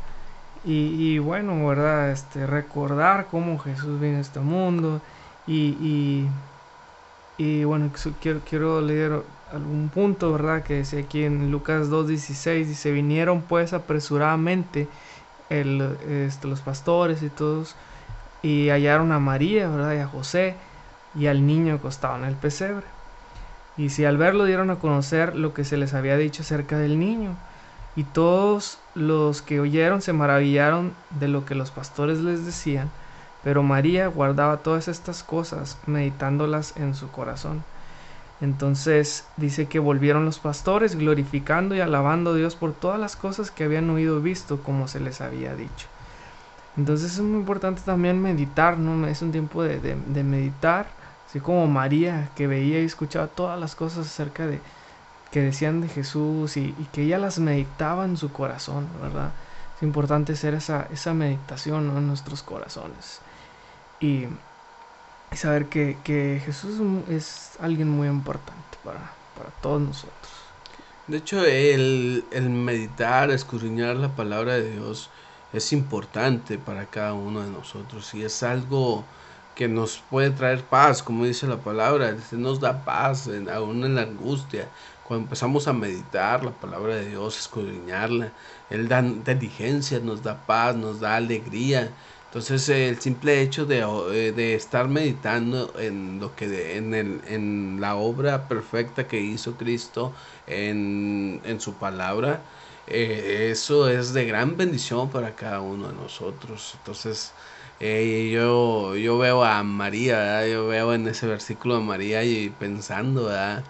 Y, 0.66 1.18
bueno, 1.20 1.68
¿verdad? 1.68 2.12
Este, 2.12 2.48
recordar 2.48 3.28
cómo 3.30 3.60
Jesús 3.60 4.00
vino 4.00 4.18
a 4.18 4.22
este 4.22 4.40
mundo. 4.40 5.02
Y, 5.46 5.76
y, 5.82 6.30
y 7.38 7.64
bueno, 7.64 7.92
quiero, 8.22 8.42
quiero 8.48 8.82
leer 8.82 9.24
algún 9.52 9.90
punto, 9.90 10.32
¿verdad? 10.32 10.64
Que 10.64 10.80
dice 10.80 11.00
aquí 11.00 11.24
en 11.24 11.52
Lucas 11.52 11.90
2.16, 11.90 12.66
dice, 12.66 12.92
vinieron 12.92 13.42
pues 13.42 13.74
apresuradamente 13.74 14.88
el, 15.50 15.98
este, 16.08 16.48
los 16.48 16.62
pastores 16.62 17.22
y 17.24 17.30
todos, 17.30 17.76
y 18.42 18.70
hallaron 18.70 19.12
a 19.12 19.20
María, 19.20 19.70
¿verdad? 19.70 19.94
Y 19.94 20.00
a 20.00 20.08
José, 20.08 20.56
y 21.16 21.28
al 21.28 21.46
niño 21.46 21.76
acostado 21.76 22.18
en 22.18 22.26
el 22.26 22.36
pesebre. 22.36 22.86
Y 23.78 23.90
si 23.90 24.06
al 24.06 24.18
verlo 24.18 24.46
dieron 24.46 24.70
a 24.70 24.78
conocer 24.78 25.36
lo 25.36 25.54
que 25.54 25.64
se 25.64 25.78
les 25.78 25.94
había 25.94 26.18
dicho 26.18 26.44
acerca 26.44 26.78
del 26.78 27.00
niño. 27.00 27.36
Y 27.96 28.04
todos 28.04 28.80
los 28.96 29.42
que 29.42 29.60
oyeron 29.60 30.02
se 30.02 30.14
maravillaron 30.14 30.94
de 31.10 31.28
lo 31.28 31.46
que 31.46 31.56
los 31.56 31.72
pastores 31.72 32.20
les 32.20 32.46
decían, 32.46 32.90
pero 33.44 33.62
María 33.62 34.08
guardaba 34.08 34.58
todas 34.58 34.88
estas 34.88 35.22
cosas, 35.24 35.78
meditándolas 35.86 36.76
en 36.78 36.96
su 36.96 37.12
corazón. 37.12 37.64
Entonces 38.42 39.26
dice 39.38 39.68
que 39.68 39.80
volvieron 39.80 40.26
los 40.26 40.40
pastores 40.40 40.96
glorificando 40.96 41.76
y 41.76 41.82
alabando 41.82 42.32
a 42.32 42.36
Dios 42.36 42.56
por 42.56 42.74
todas 42.74 43.00
las 43.00 43.16
cosas 43.16 43.52
que 43.52 43.66
habían 43.66 43.90
oído 43.90 44.20
y 44.20 44.22
visto, 44.22 44.62
como 44.64 44.88
se 44.88 45.00
les 45.00 45.22
había 45.22 45.56
dicho. 45.56 45.88
Entonces 46.78 47.14
es 47.14 47.20
muy 47.20 47.40
importante 47.40 47.82
también 47.86 48.22
meditar, 48.22 48.78
¿no? 48.78 49.06
Es 49.08 49.22
un 49.22 49.32
tiempo 49.32 49.62
de, 49.62 49.96
meditar, 50.24 50.88
así 51.28 51.40
como 51.40 51.68
María, 51.68 52.30
que 52.36 52.48
veía 52.48 52.82
y 52.82 52.86
escuchaba 52.86 53.28
todas 53.28 53.60
las 53.60 53.76
cosas 53.76 54.08
acerca 54.08 54.48
de, 54.48 54.60
que 55.32 55.42
decían 55.42 55.82
de 55.82 55.90
Jesús 55.90 56.58
y, 56.58 56.74
que 56.92 57.04
ella 57.04 57.20
las 57.20 57.40
meditaba 57.40 58.06
en 58.06 58.18
su 58.18 58.32
corazón, 58.32 58.88
¿verdad? 59.02 59.32
Es 59.78 59.84
importante 59.84 60.34
hacer 60.34 60.54
esa 60.54 61.14
meditación 61.14 61.96
en 61.96 62.08
nuestros 62.08 62.42
corazones 62.42 63.22
y, 64.04 64.28
saber 65.36 65.66
que, 65.68 66.42
Jesús 66.46 66.80
es 67.10 67.52
alguien 67.60 67.90
muy 67.90 68.08
importante 68.08 68.78
para, 68.84 69.14
para 69.36 69.50
todos 69.62 69.82
nosotros. 69.82 70.32
De 71.08 71.18
hecho, 71.18 71.44
el, 71.44 72.24
el 72.32 72.50
meditar, 72.50 73.32
escudriñar 73.32 73.96
la 73.96 74.16
palabra 74.16 74.54
de 74.54 74.72
Dios 74.72 75.10
es 75.54 75.74
importante 75.74 76.58
para 76.58 76.86
cada 76.86 77.14
uno 77.14 77.42
de 77.42 77.50
nosotros 77.50 78.14
y 78.14 78.24
es 78.24 78.44
algo 78.44 79.04
que 79.56 79.68
nos 79.68 80.02
puede 80.10 80.32
traer 80.32 80.64
paz, 80.64 81.02
como 81.04 81.26
dice 81.26 81.48
la 81.48 81.58
palabra, 81.58 82.16
nos 82.32 82.60
da 82.60 82.84
paz 82.84 83.30
aún 83.54 83.84
en 83.84 83.96
la 83.96 84.02
angustia, 84.02 84.68
cuando 85.08 85.26
empezamos 85.26 85.68
a 85.68 85.74
meditar 85.74 86.44
la 86.44 86.52
palabra 86.52 86.96
de 86.96 87.10
Dios, 87.10 87.38
escudriñarla, 87.38 88.32
Él 88.70 88.88
da 88.88 89.00
inteligencia, 89.00 90.00
nos 90.00 90.24
da 90.24 90.46
paz, 90.46 90.76
nos 90.76 91.00
da 91.00 91.16
alegría. 91.16 91.92
Entonces 92.34 92.68
el 92.70 93.00
simple 93.00 93.42
hecho 93.44 93.68
de, 93.68 93.82
eh, 94.12 94.32
de 94.32 94.56
estar 94.56 94.88
meditando 94.88 95.72
en 95.78 96.20
lo 96.20 96.36
que 96.36 96.78
en, 96.78 96.96
el, 96.96 97.22
en 97.28 97.78
la 97.80 97.96
obra 97.96 98.48
perfecta 98.48 99.08
que 99.08 99.20
hizo 99.22 99.56
Cristo 99.56 100.12
en, 100.48 101.40
en 101.46 101.60
su 101.62 101.76
palabra, 101.76 102.42
eh, 102.88 103.50
eso 103.52 103.88
es 103.88 104.14
de 104.14 104.26
gran 104.26 104.58
bendición 104.58 105.12
para 105.12 105.36
cada 105.36 105.62
uno 105.62 105.90
de 105.90 105.94
nosotros. 105.94 106.74
Entonces 106.80 107.32
eh, 107.80 108.32
yo, 108.34 108.96
yo 108.96 109.20
veo 109.20 109.44
a 109.44 109.62
María, 109.62 110.48
yo 110.48 110.66
veo 110.68 110.96
en 110.96 111.08
ese 111.08 111.28
versículo 111.28 111.76
a 111.76 111.82
María 111.82 112.24
y 112.24 112.50
pensando, 112.50 113.26
¿verdad? 113.26 113.64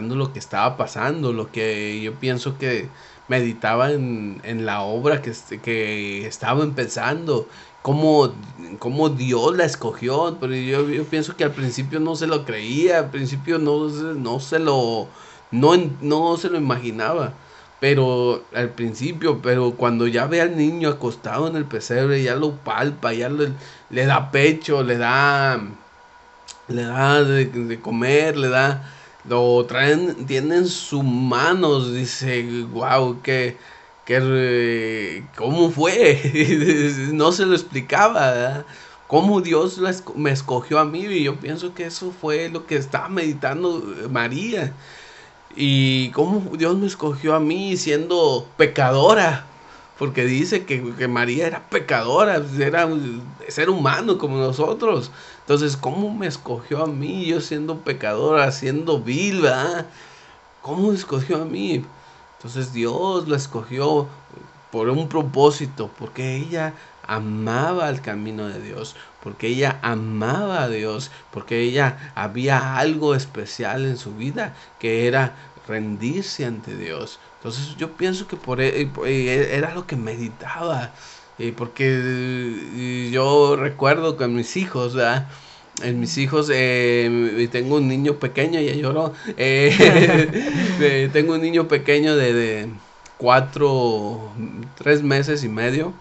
lo 0.00 0.32
que 0.32 0.38
estaba 0.38 0.76
pasando, 0.76 1.32
lo 1.32 1.50
que 1.50 2.00
yo 2.00 2.14
pienso 2.14 2.56
que 2.56 2.88
meditaba 3.28 3.92
en, 3.92 4.40
en 4.44 4.66
la 4.66 4.82
obra 4.82 5.22
que, 5.22 5.32
que 5.62 6.26
estaba 6.26 6.62
empezando, 6.64 7.48
cómo, 7.82 8.32
cómo 8.78 9.08
Dios 9.10 9.56
la 9.56 9.64
escogió, 9.64 10.36
pero 10.40 10.54
yo, 10.54 10.88
yo, 10.88 11.04
pienso 11.04 11.36
que 11.36 11.44
al 11.44 11.52
principio 11.52 12.00
no 12.00 12.16
se 12.16 12.26
lo 12.26 12.44
creía, 12.44 12.98
al 12.98 13.10
principio 13.10 13.58
no, 13.58 13.88
no 13.88 14.40
se 14.40 14.58
lo 14.58 15.08
no, 15.50 15.72
no 16.00 16.36
se 16.36 16.48
lo 16.50 16.58
imaginaba. 16.58 17.34
Pero 17.80 18.44
al 18.54 18.70
principio, 18.70 19.42
pero 19.42 19.72
cuando 19.72 20.06
ya 20.06 20.26
ve 20.26 20.40
al 20.40 20.56
niño 20.56 20.88
acostado 20.88 21.48
en 21.48 21.56
el 21.56 21.64
pesebre, 21.64 22.22
ya 22.22 22.36
lo 22.36 22.52
palpa, 22.56 23.12
ya 23.12 23.28
le, 23.28 23.52
le 23.90 24.06
da 24.06 24.30
pecho, 24.30 24.84
le 24.84 24.98
da 24.98 25.60
le 26.68 26.84
da 26.84 27.24
de 27.24 27.80
comer, 27.80 28.36
le 28.36 28.48
da 28.48 28.82
lo 29.24 29.64
traen, 29.66 30.26
tienen 30.26 30.66
sus 30.66 31.04
manos, 31.04 31.92
dice, 31.92 32.66
wow, 32.72 33.20
que, 33.22 33.56
que, 34.04 35.24
¿cómo 35.36 35.70
fue? 35.70 36.20
no 37.12 37.32
se 37.32 37.46
lo 37.46 37.54
explicaba, 37.54 38.64
¿Cómo 39.12 39.42
Dios 39.42 39.78
me 40.16 40.30
escogió 40.30 40.78
a 40.78 40.86
mí? 40.86 41.00
Y 41.00 41.24
yo 41.24 41.36
pienso 41.36 41.74
que 41.74 41.84
eso 41.84 42.14
fue 42.18 42.48
lo 42.48 42.64
que 42.64 42.76
estaba 42.76 43.10
meditando 43.10 43.84
María. 44.10 44.72
Y 45.54 46.08
cómo 46.12 46.56
Dios 46.56 46.78
me 46.78 46.86
escogió 46.86 47.34
a 47.34 47.38
mí 47.38 47.76
siendo 47.76 48.48
pecadora. 48.56 49.44
Porque 50.02 50.24
dice 50.24 50.64
que, 50.64 50.82
que 50.94 51.06
María 51.06 51.46
era 51.46 51.68
pecadora, 51.68 52.42
era 52.58 52.86
un 52.86 53.22
ser 53.46 53.70
humano 53.70 54.18
como 54.18 54.36
nosotros. 54.36 55.12
Entonces, 55.42 55.76
¿cómo 55.76 56.12
me 56.12 56.26
escogió 56.26 56.82
a 56.82 56.88
mí, 56.88 57.26
yo 57.26 57.40
siendo 57.40 57.84
pecadora, 57.84 58.50
siendo 58.50 58.98
vil, 58.98 59.44
¿Cómo 60.60 60.92
escogió 60.92 61.42
a 61.42 61.44
mí? 61.44 61.84
Entonces 62.36 62.72
Dios 62.72 63.28
la 63.28 63.36
escogió 63.36 64.08
por 64.72 64.88
un 64.88 65.08
propósito, 65.08 65.88
porque 65.96 66.34
ella 66.34 66.74
amaba 67.06 67.88
el 67.88 68.00
camino 68.00 68.48
de 68.48 68.60
Dios, 68.60 68.96
porque 69.22 69.46
ella 69.46 69.78
amaba 69.82 70.64
a 70.64 70.68
Dios, 70.68 71.12
porque 71.30 71.60
ella 71.60 72.10
había 72.16 72.76
algo 72.76 73.14
especial 73.14 73.86
en 73.86 73.96
su 73.96 74.16
vida, 74.16 74.56
que 74.80 75.06
era 75.06 75.36
rendirse 75.68 76.44
ante 76.44 76.76
Dios. 76.76 77.20
Entonces 77.42 77.76
yo 77.76 77.90
pienso 77.96 78.28
que 78.28 78.36
por 78.36 78.60
e, 78.60 78.88
era 79.56 79.74
lo 79.74 79.86
que 79.86 79.96
meditaba 79.96 80.92
porque 81.56 83.08
yo 83.10 83.56
recuerdo 83.56 84.16
con 84.16 84.34
mis 84.34 84.56
hijos, 84.56 84.94
¿verdad? 84.94 85.26
En 85.82 85.98
mis 85.98 86.16
hijos, 86.18 86.50
eh, 86.52 87.48
tengo 87.50 87.76
un 87.76 87.88
niño 87.88 88.14
pequeño, 88.16 88.60
ya 88.60 88.74
lloró. 88.74 89.12
Eh, 90.84 91.10
tengo 91.12 91.34
un 91.34 91.42
niño 91.42 91.68
pequeño 91.68 92.16
de, 92.16 92.32
de, 92.32 92.68
cuatro, 93.18 94.32
tres 94.76 95.02
meses 95.02 95.44
y 95.44 95.48
medio. 95.48 95.92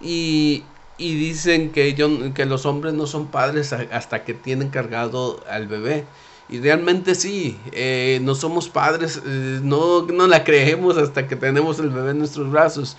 Y, 0.00 0.64
y 0.98 1.14
dicen 1.14 1.70
que, 1.72 1.94
yo, 1.94 2.32
que 2.34 2.46
los 2.46 2.66
hombres 2.66 2.94
no 2.94 3.06
son 3.06 3.26
padres 3.26 3.72
hasta 3.72 4.24
que 4.24 4.34
tienen 4.34 4.68
cargado 4.70 5.44
al 5.48 5.66
bebé. 5.66 6.04
Y 6.48 6.60
realmente 6.60 7.14
sí, 7.14 7.58
eh, 7.72 8.20
no 8.22 8.34
somos 8.34 8.68
padres, 8.68 9.22
no, 9.24 10.02
no 10.02 10.26
la 10.26 10.44
creemos 10.44 10.98
hasta 10.98 11.26
que 11.26 11.36
tenemos 11.36 11.78
el 11.78 11.90
bebé 11.90 12.10
en 12.10 12.18
nuestros 12.18 12.50
brazos. 12.50 12.96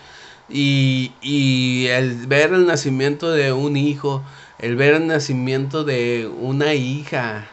Y, 0.49 1.13
y 1.21 1.87
el 1.87 2.27
ver 2.27 2.53
el 2.53 2.65
nacimiento 2.65 3.31
de 3.31 3.51
un 3.53 3.77
hijo, 3.77 4.23
el 4.59 4.75
ver 4.75 4.95
el 4.95 5.07
nacimiento 5.07 5.83
de 5.83 6.29
una 6.39 6.73
hija, 6.73 7.47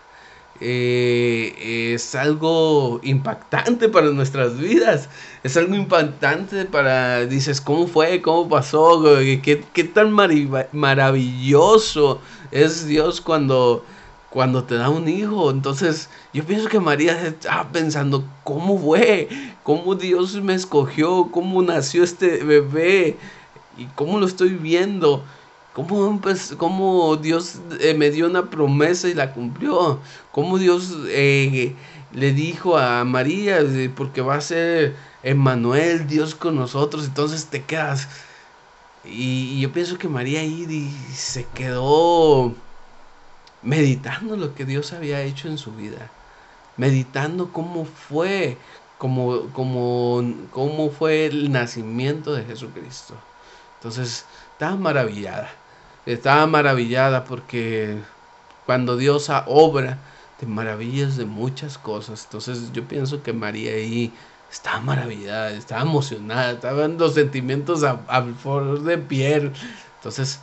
eh, 0.64 1.92
es 1.94 2.14
algo 2.14 3.00
impactante 3.02 3.88
para 3.88 4.10
nuestras 4.10 4.58
vidas. 4.58 5.08
Es 5.42 5.56
algo 5.56 5.74
impactante 5.74 6.66
para, 6.66 7.26
dices, 7.26 7.60
¿cómo 7.60 7.88
fue? 7.88 8.22
¿Cómo 8.22 8.48
pasó? 8.48 9.02
¿Qué, 9.42 9.64
qué 9.72 9.84
tan 9.84 10.12
maravilloso 10.72 12.20
es 12.52 12.86
Dios 12.86 13.20
cuando 13.20 13.84
cuando 14.32 14.64
te 14.64 14.76
da 14.76 14.88
un 14.88 15.08
hijo. 15.08 15.50
Entonces, 15.50 16.08
yo 16.32 16.44
pienso 16.44 16.68
que 16.68 16.80
María 16.80 17.20
estaba 17.26 17.70
pensando, 17.70 18.24
¿cómo 18.44 18.78
fue? 18.78 19.28
¿Cómo 19.62 19.94
Dios 19.94 20.34
me 20.42 20.54
escogió? 20.54 21.28
¿Cómo 21.30 21.62
nació 21.62 22.02
este 22.02 22.42
bebé? 22.42 23.18
¿Y 23.76 23.84
cómo 23.94 24.18
lo 24.18 24.26
estoy 24.26 24.50
viendo? 24.50 25.22
¿Cómo, 25.74 26.20
cómo 26.56 27.16
Dios 27.16 27.60
eh, 27.80 27.94
me 27.94 28.10
dio 28.10 28.26
una 28.26 28.48
promesa 28.48 29.08
y 29.08 29.14
la 29.14 29.32
cumplió? 29.34 30.00
¿Cómo 30.32 30.58
Dios 30.58 30.96
eh, 31.08 31.74
le 32.12 32.32
dijo 32.32 32.78
a 32.78 33.04
María, 33.04 33.58
porque 33.94 34.22
va 34.22 34.36
a 34.36 34.40
ser 34.40 34.96
Emmanuel, 35.22 36.06
Dios 36.06 36.34
con 36.34 36.56
nosotros? 36.56 37.06
Entonces 37.06 37.46
te 37.46 37.62
quedas... 37.62 38.08
Y, 39.04 39.56
y 39.56 39.60
yo 39.60 39.72
pienso 39.72 39.98
que 39.98 40.08
María 40.08 40.40
ahí 40.40 40.94
se 41.12 41.44
quedó 41.54 42.54
meditando 43.62 44.36
lo 44.36 44.54
que 44.54 44.64
Dios 44.64 44.92
había 44.92 45.22
hecho 45.22 45.48
en 45.48 45.58
su 45.58 45.72
vida, 45.72 46.10
meditando 46.76 47.52
cómo 47.52 47.84
fue, 47.84 48.56
cómo, 48.98 49.48
cómo, 49.52 50.22
cómo 50.50 50.90
fue 50.90 51.26
el 51.26 51.52
nacimiento 51.52 52.34
de 52.34 52.44
Jesucristo. 52.44 53.14
Entonces, 53.78 54.24
estaba 54.52 54.76
maravillada, 54.76 55.50
estaba 56.06 56.46
maravillada 56.46 57.24
porque 57.24 57.98
cuando 58.66 58.96
Dios 58.96 59.30
obra, 59.46 59.98
de 60.40 60.46
maravillas 60.46 61.16
de 61.16 61.24
muchas 61.24 61.78
cosas. 61.78 62.24
Entonces, 62.24 62.72
yo 62.72 62.86
pienso 62.86 63.22
que 63.22 63.32
María 63.32 63.72
ahí 63.72 64.12
estaba 64.50 64.80
maravillada, 64.80 65.52
estaba 65.52 65.82
emocionada, 65.82 66.52
estaban 66.52 66.98
los 66.98 67.14
sentimientos 67.14 67.84
a, 67.84 68.00
a 68.08 68.20
de 68.20 68.98
piel. 68.98 69.52
Entonces, 69.96 70.40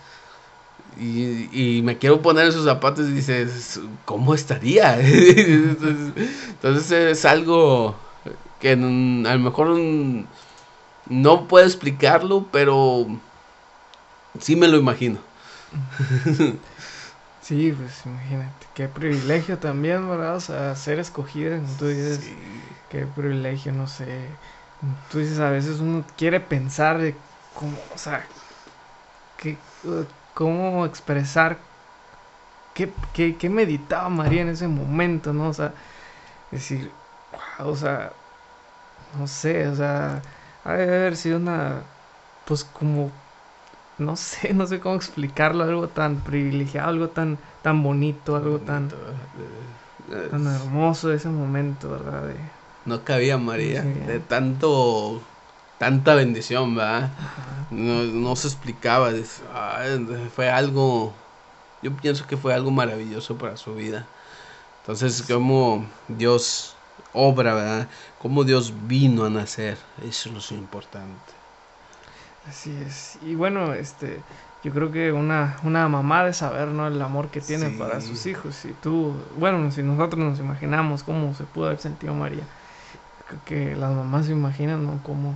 y, 0.98 1.82
me 1.84 1.98
quiero 1.98 2.22
poner 2.22 2.46
en 2.46 2.52
sus 2.52 2.66
zapatos 2.66 3.08
y 3.08 3.14
dices, 3.14 3.80
¿cómo 4.06 4.34
estaría? 4.34 5.00
Entonces 5.02 6.92
es 6.92 7.26
algo 7.26 7.96
que 8.60 8.72
a 8.72 8.76
lo 8.76 9.40
mejor 9.40 9.78
no 11.10 11.48
puedo 11.48 11.66
explicarlo, 11.66 12.48
pero 12.52 13.08
sí 14.40 14.56
me 14.56 14.68
lo 14.68 14.78
imagino. 14.78 15.20
Sí, 17.42 17.74
pues 17.76 18.06
imagínate, 18.06 18.68
qué 18.76 18.88
privilegio 18.88 19.58
también, 19.58 20.08
¿verdad? 20.08 20.36
O 20.36 20.40
sea, 20.40 20.76
ser 20.76 21.00
escogida, 21.00 21.58
como 21.58 21.74
tú 21.78 21.88
dices, 21.88 22.30
qué 22.90 23.08
privilegio, 23.08 23.72
no 23.72 23.88
sé. 23.88 24.38
Tú 25.10 25.18
dices, 25.18 25.40
a 25.40 25.50
veces 25.50 25.80
uno 25.80 26.06
quiere 26.16 26.42
pensar 26.42 27.00
de 27.00 27.16
cómo, 27.56 27.80
o 27.92 27.98
sea, 27.98 28.28
que, 29.36 29.58
cómo 30.40 30.86
expresar 30.86 31.58
qué, 32.74 32.94
qué, 33.14 33.36
qué 33.36 33.50
meditaba 33.50 34.08
María 34.08 34.44
en 34.44 34.48
ese 34.48 34.70
momento, 34.70 35.34
¿no? 35.34 35.50
O 35.50 35.54
sea, 35.54 35.74
decir, 36.50 36.94
wow, 37.58 37.68
o 37.68 37.76
sea, 37.76 38.14
no 39.20 39.28
sé, 39.28 39.68
o 39.68 39.76
sea, 39.76 40.22
ha 40.64 40.74
de 40.76 40.84
haber 40.84 41.18
sido 41.18 41.40
una, 41.40 41.82
pues 42.46 42.64
como 42.64 43.12
no 43.98 44.16
sé, 44.16 44.54
no 44.54 44.66
sé 44.66 44.80
cómo 44.80 44.96
explicarlo, 44.96 45.66
algo 45.66 45.90
tan 45.90 46.16
privilegiado, 46.22 46.88
algo 46.88 47.10
tan, 47.10 47.38
tan 47.62 47.84
bonito, 47.84 48.38
algo 48.38 48.60
tan, 48.60 48.88
tan 48.88 50.48
hermoso 50.48 51.12
ese 51.12 51.28
momento, 51.28 51.90
¿verdad? 51.90 52.34
no 52.86 53.04
cabía 53.04 53.38
María, 53.38 53.84
de 53.84 54.22
tanto, 54.22 55.22
tanta 55.80 56.14
bendición, 56.14 56.76
¿verdad? 56.76 57.10
No, 57.72 58.36
se 58.36 58.48
explicaba, 58.48 59.12
fue 60.36 60.50
algo, 60.50 61.14
yo 61.82 61.96
pienso 61.96 62.28
que 62.28 62.38
fue 62.38 62.54
algo 62.54 62.70
maravilloso 62.70 63.36
para 63.38 63.58
su 63.58 63.74
vida. 63.74 64.06
Entonces, 64.82 65.24
como 65.24 65.86
Dios 66.08 66.76
obra, 67.14 67.54
¿verdad? 67.56 67.88
Como 68.20 68.44
Dios 68.44 68.74
vino 68.88 69.26
a 69.26 69.30
nacer, 69.30 69.78
eso 70.04 70.30
es 70.38 70.52
lo 70.52 70.58
importante. 70.58 71.34
Así 72.48 72.76
es. 72.86 73.18
Y 73.22 73.36
bueno, 73.36 73.74
este, 73.74 74.22
yo 74.64 74.74
creo 74.74 74.92
que 74.92 75.12
una, 75.12 75.58
una 75.64 75.88
mamá 75.88 76.26
de 76.26 76.34
saber, 76.34 76.68
¿no? 76.70 76.88
El 76.88 77.02
amor 77.02 77.30
que 77.30 77.40
tiene 77.40 77.70
para 77.70 78.02
sus 78.02 78.26
hijos. 78.26 78.66
Y 78.66 78.74
tú, 78.74 79.14
bueno, 79.38 79.72
si 79.72 79.84
nosotros 79.84 80.20
nos 80.20 80.40
imaginamos 80.40 81.04
cómo 81.04 81.34
se 81.36 81.44
pudo 81.44 81.68
haber 81.68 81.80
sentido 81.80 82.14
María, 82.14 82.44
creo 83.28 83.40
que 83.46 83.76
las 83.76 83.94
mamás 83.94 84.26
se 84.26 84.32
imaginan, 84.32 84.86
¿no? 84.86 85.00
Cómo 85.04 85.36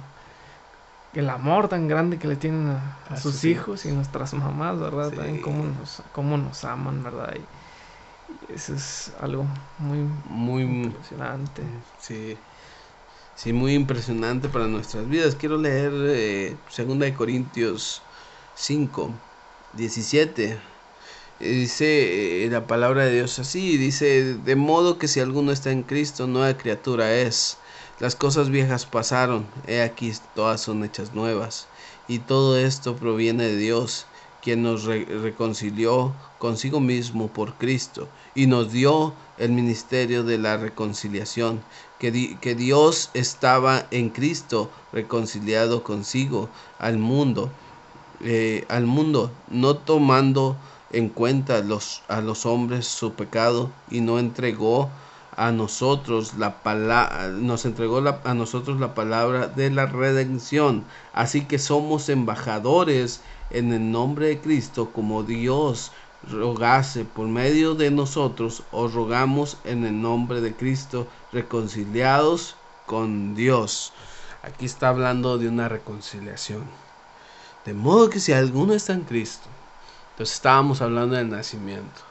el 1.13 1.30
amor 1.30 1.67
tan 1.67 1.88
grande 1.88 2.17
que 2.17 2.28
le 2.28 2.36
tienen 2.36 2.67
a, 3.10 3.17
sus, 3.17 3.43
hijos 3.43 3.86
y 3.86 3.91
nuestras 3.91 4.34
mamás, 4.34 4.80
¿verdad? 4.80 5.12
También 5.12 5.41
cómo 5.41 5.63
nos, 5.65 6.02
cómo 6.12 6.38
nos 6.38 6.63
aman, 6.63 7.04
¿verdad? 7.04 7.36
Y, 7.36 8.52
eso 8.52 8.73
es 8.73 9.13
algo 9.19 9.47
muy, 9.78 9.99
muy 10.26 10.63
impresionante. 10.63 11.63
Sí. 11.97 12.38
Sí, 13.36 13.52
muy 13.52 13.73
impresionante 13.73 14.47
para 14.47 14.67
nuestras 14.67 15.08
vidas. 15.10 15.36
Quiero 15.36 15.58
leer 15.58 15.91
eh, 15.93 16.58
2 16.78 17.12
Corintios 17.17 18.04
5, 18.54 19.19
17. 19.73 20.60
Dice 21.39 22.45
eh, 22.45 22.49
la 22.49 22.67
palabra 22.67 23.06
de 23.06 23.15
Dios 23.15 23.39
así, 23.39 23.78
dice, 23.78 24.36
de 24.36 24.56
modo 24.56 24.97
que 24.99 25.08
si 25.08 25.19
alguno 25.19 25.52
está 25.52 25.71
en 25.71 25.84
Cristo, 25.84 26.28
nueva 26.28 26.56
criatura 26.58 27.13
es. 27.13 27.58
Las 27.99 28.15
cosas 28.15 28.49
viejas 28.49 28.86
pasaron, 28.86 29.45
he 29.67 29.82
aquí 29.82 30.12
todas 30.36 30.62
son 30.62 30.84
hechas 30.84 31.13
nuevas. 31.13 31.67
Y 32.08 32.19
todo 32.19 32.58
esto 32.58 32.95
proviene 32.95 33.43
de 33.43 33.58
Dios, 33.58 34.06
quien 34.41 34.62
nos 34.62 34.84
reconcilió 34.84 36.13
consigo 36.38 36.82
mismo 36.82 37.29
por 37.29 37.53
Cristo 37.53 38.10
y 38.36 38.47
nos 38.47 38.73
dio 38.73 39.13
el 39.38 39.51
ministerio 39.53 40.23
de 40.23 40.38
la 40.38 40.58
reconciliación 40.58 41.62
que, 41.97 42.12
Dios 42.12 43.10
estaba 43.13 43.86
en 43.91 44.10
Cristo 44.10 44.69
reconciliado 44.91 45.84
consigo 45.84 46.49
al 46.79 46.97
mundo, 46.97 47.49
eh, 48.21 48.65
al 48.67 48.86
mundo, 48.86 49.32
no 49.49 49.77
tomando 49.77 50.58
en 50.91 51.08
cuenta 51.08 51.62
los, 51.62 52.01
a 52.10 52.19
los 52.19 52.45
hombres 52.45 52.86
su 52.88 53.13
pecado 53.13 53.71
y 53.89 54.01
no 54.01 54.19
entregó 54.19 54.89
a 55.38 55.52
nosotros 55.52 56.36
la 56.38 56.62
palabra, 56.63 57.30
nos 57.30 57.65
entregó 57.65 58.02
a 58.24 58.34
nosotros 58.34 58.80
la 58.80 58.93
palabra 58.93 59.48
de 59.48 59.69
la 59.69 59.86
redención. 59.86 60.84
Así 61.13 61.46
que 61.46 61.60
somos 61.60 62.10
embajadores 62.10 63.22
en 63.50 63.74
el 63.74 63.91
nombre 63.91 64.28
de 64.28 64.39
Cristo 64.39 64.91
como 64.93 65.24
Dios 65.24 65.91
rogase 66.30 67.06
por 67.06 67.28
medio 67.28 67.76
de 67.76 67.91
nosotros, 67.91 68.63
os 68.72 68.93
rogamos 68.93 69.58
en 69.63 69.86
el 69.86 70.02
nombre 70.02 70.41
de 70.41 70.56
Cristo, 70.56 71.08
reconciliados 71.32 72.56
con 72.86 73.36
Dios. 73.36 73.93
Aquí 74.41 74.65
está 74.65 74.89
hablando 74.89 75.38
de 75.38 75.48
una 75.48 75.69
reconciliación. 75.69 76.63
De 77.65 77.74
modo 77.74 78.10
que 78.10 78.19
si 78.19 78.34
alguno 78.34 78.74
está 78.74 78.93
en 78.93 79.02
Cristo, 79.02 79.48
entonces 80.12 80.36
estábamos 80.36 80.82
hablando 80.82 81.15
del 81.15 81.30
nacimiento, 81.30 82.02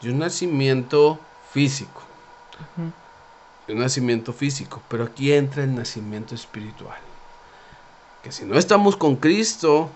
de 0.00 0.10
un 0.10 0.18
nacimiento 0.18 1.18
físico, 1.52 2.02
un 3.68 3.78
nacimiento 3.78 4.32
físico, 4.32 4.82
pero 4.88 5.04
aquí 5.04 5.32
entra 5.32 5.64
el 5.64 5.74
nacimiento 5.74 6.34
espiritual. 6.34 6.98
Que 8.22 8.32
si 8.32 8.44
no 8.44 8.58
estamos 8.58 8.96
con 8.96 9.16
Cristo, 9.16 9.90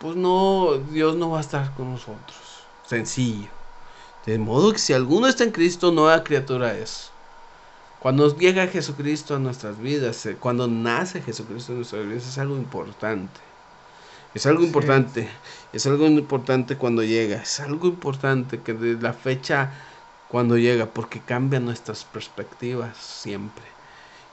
pues 0.00 0.16
no, 0.16 0.78
Dios 0.90 1.16
no 1.16 1.30
va 1.30 1.38
a 1.38 1.42
estar 1.42 1.74
con 1.74 1.92
nosotros. 1.92 2.38
Sencillo. 2.86 3.48
De 4.26 4.38
modo 4.38 4.72
que 4.72 4.78
si 4.78 4.92
alguno 4.92 5.26
está 5.26 5.44
en 5.44 5.50
Cristo, 5.50 5.92
nueva 5.92 6.24
criatura 6.24 6.74
es. 6.74 7.10
Cuando 8.00 8.36
llega 8.36 8.66
Jesucristo 8.66 9.34
a 9.34 9.38
nuestras 9.38 9.78
vidas, 9.78 10.26
eh, 10.26 10.36
cuando 10.38 10.68
nace 10.68 11.22
Jesucristo 11.22 11.72
en 11.72 11.78
nuestras 11.78 12.06
vidas, 12.06 12.26
es 12.26 12.38
algo 12.38 12.56
importante. 12.56 13.40
Es 14.34 14.46
algo 14.46 14.62
importante. 14.62 15.28
Es 15.72 15.86
algo 15.86 16.06
importante 16.06 16.76
cuando 16.76 17.02
llega. 17.02 17.36
Es 17.36 17.60
algo 17.60 17.86
importante 17.86 18.60
que 18.60 18.74
de 18.74 19.00
la 19.00 19.12
fecha 19.12 19.72
cuando 20.28 20.56
llega, 20.56 20.86
porque 20.86 21.20
cambia 21.20 21.60
nuestras 21.60 22.04
perspectivas 22.04 22.96
siempre. 22.96 23.64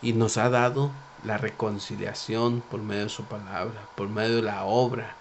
Y 0.02 0.14
nos 0.14 0.38
ha 0.38 0.50
dado 0.50 0.92
la 1.24 1.38
reconciliación 1.38 2.62
por 2.72 2.82
medio 2.82 3.04
de 3.04 3.10
su 3.10 3.24
palabra, 3.26 3.82
por 3.96 4.10
medio 4.10 4.38
de 4.38 4.42
la 4.42 4.64
obra 4.64 5.16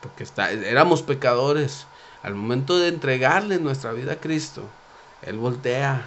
porque 0.00 0.24
está, 0.24 0.50
éramos 0.50 1.02
pecadores. 1.02 1.86
Al 2.22 2.34
momento 2.34 2.78
de 2.78 2.88
entregarle 2.88 3.58
nuestra 3.58 3.92
vida 3.92 4.14
a 4.14 4.20
Cristo, 4.20 4.62
Él 5.22 5.36
voltea 5.36 6.06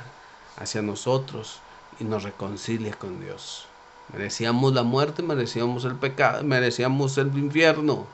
hacia 0.58 0.82
nosotros 0.82 1.60
y 2.00 2.06
nos 2.06 2.24
reconcilia 2.24 2.94
con 2.96 3.22
Dios. 3.22 3.68
Merecíamos 4.12 4.74
la 4.74 4.84
muerte, 4.84 5.22
merecíamos 5.22 5.86
el 5.86 5.96
pecado, 5.96 6.44
merecíamos 6.44 7.18
el 7.18 7.38
infierno. 7.38 8.08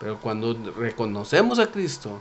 Pero 0.00 0.18
cuando 0.18 0.56
reconocemos 0.76 1.58
a 1.58 1.70
Cristo, 1.70 2.20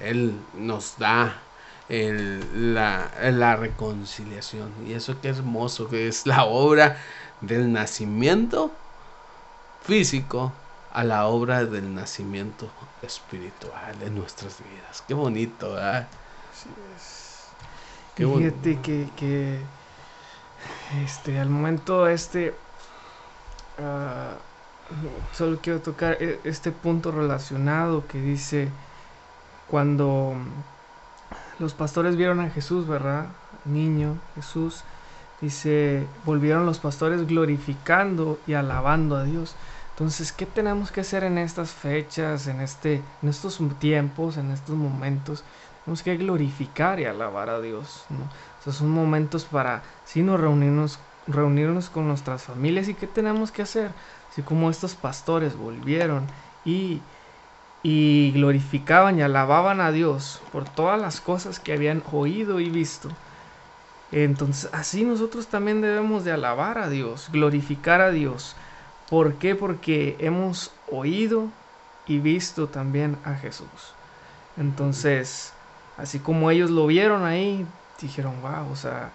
Él 0.00 0.38
nos 0.56 0.96
da 0.98 1.40
la, 1.88 3.10
la, 3.20 3.56
reconciliación. 3.56 4.72
Y 4.86 4.92
eso 4.94 5.20
qué 5.20 5.28
hermoso, 5.28 5.88
que 5.88 6.08
es 6.08 6.26
la 6.26 6.44
obra 6.44 6.98
del 7.40 7.72
nacimiento 7.72 8.72
físico 9.82 10.52
a 10.92 11.04
la 11.04 11.26
obra 11.26 11.64
del 11.64 11.94
nacimiento 11.94 12.68
espiritual 13.02 13.94
en 14.02 14.14
nuestras 14.14 14.58
vidas. 14.58 15.04
Qué 15.06 15.14
bonito, 15.14 15.74
¿verdad? 15.74 16.08
Sí 16.54 16.68
es. 16.96 17.44
Qué 18.14 18.26
Fíjate 18.26 18.80
que, 18.80 19.08
que, 19.14 19.60
este, 21.04 21.38
al 21.38 21.50
momento 21.50 22.08
este, 22.08 22.54
uh, 23.78 25.34
solo 25.34 25.58
quiero 25.60 25.80
tocar 25.80 26.16
e, 26.20 26.40
este 26.44 26.72
punto 26.72 27.12
relacionado 27.12 28.06
que 28.06 28.18
dice 28.18 28.70
cuando 29.68 30.34
los 31.58 31.74
pastores 31.74 32.16
vieron 32.16 32.40
a 32.40 32.50
Jesús, 32.50 32.86
¿verdad? 32.86 33.26
Niño, 33.64 34.18
Jesús, 34.34 34.82
dice, 35.40 36.06
volvieron 36.24 36.66
los 36.66 36.78
pastores 36.78 37.26
glorificando 37.26 38.38
y 38.46 38.54
alabando 38.54 39.16
a 39.16 39.24
Dios. 39.24 39.54
Entonces, 39.90 40.32
¿qué 40.32 40.44
tenemos 40.44 40.92
que 40.92 41.00
hacer 41.00 41.24
en 41.24 41.38
estas 41.38 41.70
fechas, 41.70 42.46
en, 42.48 42.60
este, 42.60 43.02
en 43.22 43.28
estos 43.28 43.58
tiempos, 43.78 44.36
en 44.36 44.50
estos 44.50 44.76
momentos? 44.76 45.42
Tenemos 45.84 46.02
que 46.02 46.16
glorificar 46.16 47.00
y 47.00 47.06
alabar 47.06 47.48
a 47.48 47.60
Dios. 47.60 48.04
¿no? 48.10 48.72
son 48.72 48.90
momentos 48.90 49.44
para, 49.44 49.82
sí, 50.04 50.22
nos 50.22 50.40
reunirnos, 50.40 50.98
reunirnos 51.26 51.88
con 51.88 52.08
nuestras 52.08 52.42
familias. 52.42 52.88
¿Y 52.88 52.94
qué 52.94 53.06
tenemos 53.06 53.50
que 53.50 53.62
hacer? 53.62 53.92
Así 54.30 54.42
como 54.42 54.68
estos 54.68 54.94
pastores 54.94 55.56
volvieron 55.56 56.26
y, 56.64 57.00
y 57.86 58.32
glorificaban 58.32 59.18
y 59.18 59.22
alababan 59.22 59.80
a 59.80 59.92
Dios 59.92 60.42
por 60.50 60.64
todas 60.64 61.00
las 61.00 61.20
cosas 61.20 61.60
que 61.60 61.72
habían 61.72 62.02
oído 62.10 62.58
y 62.58 62.70
visto. 62.70 63.10
Entonces, 64.10 64.70
así 64.72 65.04
nosotros 65.04 65.46
también 65.46 65.80
debemos 65.80 66.24
de 66.24 66.32
alabar 66.32 66.78
a 66.78 66.88
Dios, 66.88 67.28
glorificar 67.30 68.00
a 68.00 68.10
Dios 68.10 68.56
¿Por 69.08 69.34
qué? 69.34 69.54
Porque 69.54 70.16
hemos 70.18 70.72
oído 70.90 71.48
y 72.06 72.18
visto 72.18 72.68
también 72.68 73.16
a 73.24 73.34
Jesús. 73.34 73.94
Entonces, 74.56 75.52
así 75.96 76.18
como 76.18 76.50
ellos 76.50 76.70
lo 76.70 76.86
vieron 76.86 77.24
ahí, 77.24 77.66
dijeron, 78.00 78.34
wow, 78.42 78.70
o 78.70 78.76
sea, 78.76 79.10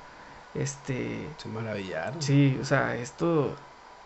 este... 0.54 1.28
Se 1.38 1.50
maravillaron. 1.50 2.22
Sí, 2.22 2.58
o 2.62 2.66
sea, 2.66 2.96
esto 2.96 3.54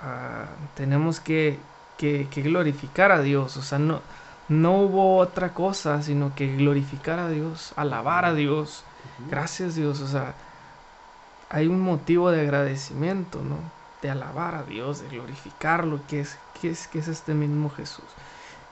ah, 0.02 0.46
tenemos 0.76 1.20
que, 1.20 1.60
que, 1.98 2.28
glorificar 2.36 3.12
a 3.12 3.22
Dios, 3.22 3.58
o 3.58 3.62
sea, 3.62 3.78
no, 3.78 4.02
no 4.50 4.82
hubo 4.82 5.18
otra 5.18 5.54
cosa 5.54 6.02
sino 6.02 6.36
que 6.36 6.56
glorificar 6.56 7.20
a 7.20 7.30
Dios, 7.30 7.74
alabar 7.76 8.26
a 8.26 8.34
Dios. 8.34 8.84
Gracias 9.30 9.76
Dios, 9.76 10.02
o 10.02 10.08
sea, 10.08 10.34
hay 11.50 11.68
un 11.68 11.82
motivo 11.82 12.32
de 12.32 12.42
agradecimiento, 12.42 13.42
¿no? 13.42 13.58
De 14.02 14.10
alabar 14.10 14.56
a 14.56 14.64
Dios, 14.64 15.02
de 15.02 15.10
glorificarlo, 15.10 16.00
que 16.08 16.22
es, 16.22 16.38
que 16.60 16.70
es, 16.70 16.88
que 16.88 17.00
es 17.00 17.08
este 17.08 17.34
mismo 17.34 17.70
Jesús. 17.70 18.06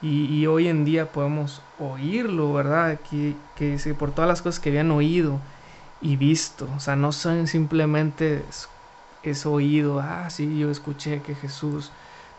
Y, 0.02 0.44
hoy 0.46 0.68
en 0.68 0.84
día 0.84 1.10
podemos 1.10 1.62
oírlo, 1.78 2.52
¿verdad? 2.52 3.00
Que, 3.08 3.34
que 3.56 3.94
por 3.94 4.10
todas 4.10 4.28
las 4.28 4.42
cosas 4.42 4.60
que 4.60 4.68
habían 4.68 4.90
oído 4.90 5.40
y 6.02 6.16
visto, 6.16 6.68
o 6.76 6.80
sea, 6.80 6.94
no 6.94 7.10
son 7.10 7.46
simplemente 7.46 8.44
es 9.24 9.46
oído, 9.46 10.00
ah, 10.00 10.28
sí, 10.28 10.58
yo 10.58 10.70
escuché 10.70 11.22
que 11.22 11.34
Jesús 11.34 11.90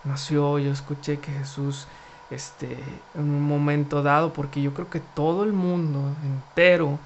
nació, 0.04 0.60
yo 0.60 0.72
escuché 0.72 1.20
que 1.20 1.32
Jesús, 1.32 1.88
este, 2.30 2.78
en 3.14 3.22
un 3.22 3.42
momento 3.44 4.02
dado, 4.04 4.34
porque 4.34 4.62
yo 4.62 4.74
creo 4.74 4.90
que 4.90 5.00
todo 5.00 5.44
el 5.44 5.54
mundo 5.54 6.00
entero, 6.24 7.00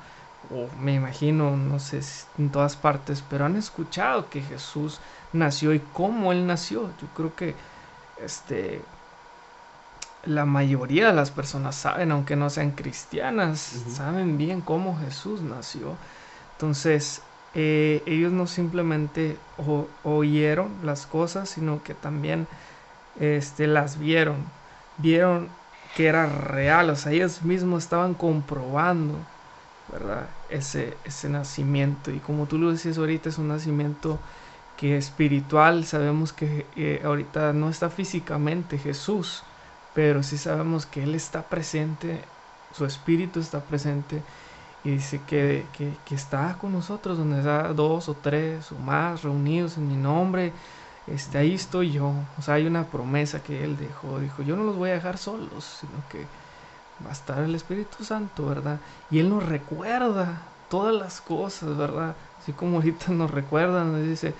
o 0.52 0.70
me 0.80 0.94
imagino, 0.96 1.56
no 1.58 1.80
sé, 1.80 2.02
en 2.38 2.50
todas 2.52 2.76
partes, 2.76 3.24
pero 3.30 3.46
han 3.46 3.56
escuchado 3.56 4.30
que 4.30 4.42
Jesús 4.42 5.00
nació 5.34 5.74
y 5.74 5.80
cómo 5.80 6.32
Él 6.32 6.48
nació. 6.48 6.90
Yo 6.98 7.08
creo 7.16 7.36
que, 7.36 7.56
este, 8.24 8.82
la 10.24 10.46
mayoría 10.46 11.08
de 11.08 11.14
las 11.14 11.32
personas 11.32 11.76
saben, 11.76 12.12
aunque 12.12 12.36
no 12.36 12.50
sean 12.50 12.72
cristianas, 12.72 13.60
saben 13.60 14.38
bien 14.38 14.62
cómo 14.62 14.98
Jesús 14.98 15.42
nació. 15.42 15.98
Entonces, 16.54 17.22
eh, 17.54 18.04
ellos 18.06 18.32
no 18.32 18.48
simplemente 18.48 19.38
oyeron 20.04 20.86
las 20.86 21.06
cosas, 21.08 21.50
sino 21.50 21.84
que 21.84 21.96
también 21.96 22.48
este, 23.16 23.68
las 23.68 23.98
vieron, 23.98 24.52
vieron 25.02 25.50
que 25.96 26.08
era 26.08 26.28
real, 26.28 26.90
o 26.92 26.96
sea, 26.96 27.12
ellos 27.12 27.42
mismos 27.42 27.84
estaban 27.84 28.14
comprobando, 28.14 29.16
¿verdad? 29.92 30.28
Ese, 30.50 30.98
ese 31.04 31.30
nacimiento. 31.30 32.12
Y 32.12 32.20
como 32.20 32.46
tú 32.46 32.58
lo 32.58 32.72
decías 32.72 32.98
ahorita, 32.98 33.30
es 33.30 33.38
un 33.38 33.50
nacimiento 33.50 34.20
que 34.78 34.98
espiritual, 34.98 35.86
sabemos 35.86 36.32
que 36.32 36.66
eh, 36.76 37.02
ahorita 37.04 37.54
no 37.54 37.70
está 37.70 37.90
físicamente 37.90 38.78
Jesús, 38.78 39.44
pero 39.94 40.24
sí 40.24 40.38
sabemos 40.38 40.86
que 40.86 41.04
Él 41.04 41.16
está 41.16 41.50
presente, 41.50 42.22
su 42.72 42.86
espíritu 42.86 43.40
está 43.42 43.60
presente 43.60 44.22
y 44.84 44.92
dice 44.92 45.20
que, 45.28 45.66
que, 45.74 46.16
está 46.16 46.58
con 46.60 46.72
nosotros 46.72 47.18
donde 47.18 47.40
está 47.40 47.74
dos 47.74 48.08
o 48.08 48.14
tres 48.16 48.72
o 48.72 48.76
más 48.76 49.24
reunidos 49.24 49.78
en 49.78 49.90
mi 49.90 49.98
nombre. 49.98 50.54
Este, 51.08 51.38
ahí 51.38 51.54
estoy 51.54 51.92
yo. 51.92 52.14
O 52.38 52.42
sea, 52.42 52.56
hay 52.56 52.68
una 52.68 52.86
promesa 52.86 53.42
que 53.42 53.64
Él 53.64 53.78
dejó. 53.78 54.20
Dijo, 54.20 54.44
yo 54.44 54.56
no 54.56 54.64
los 54.64 54.76
voy 54.76 54.92
a 54.92 54.94
dejar 54.94 55.18
solos, 55.18 55.64
sino 55.80 55.94
que 56.10 56.26
va 57.06 57.10
a 57.10 57.14
estar 57.14 57.40
el 57.40 57.56
Espíritu 57.56 58.04
Santo, 58.04 58.46
¿verdad? 58.46 58.80
Y 59.10 59.20
Él 59.20 59.30
nos 59.30 59.46
recuerda 59.46 60.42
todas 60.70 60.94
las 60.94 61.22
cosas, 61.22 61.76
¿verdad? 61.78 62.16
Así 62.42 62.54
como 62.54 62.78
ahorita 62.78 63.08
nos 63.12 63.32
recuerda, 63.32 63.84
nos 63.84 64.04
dice, 64.04 64.34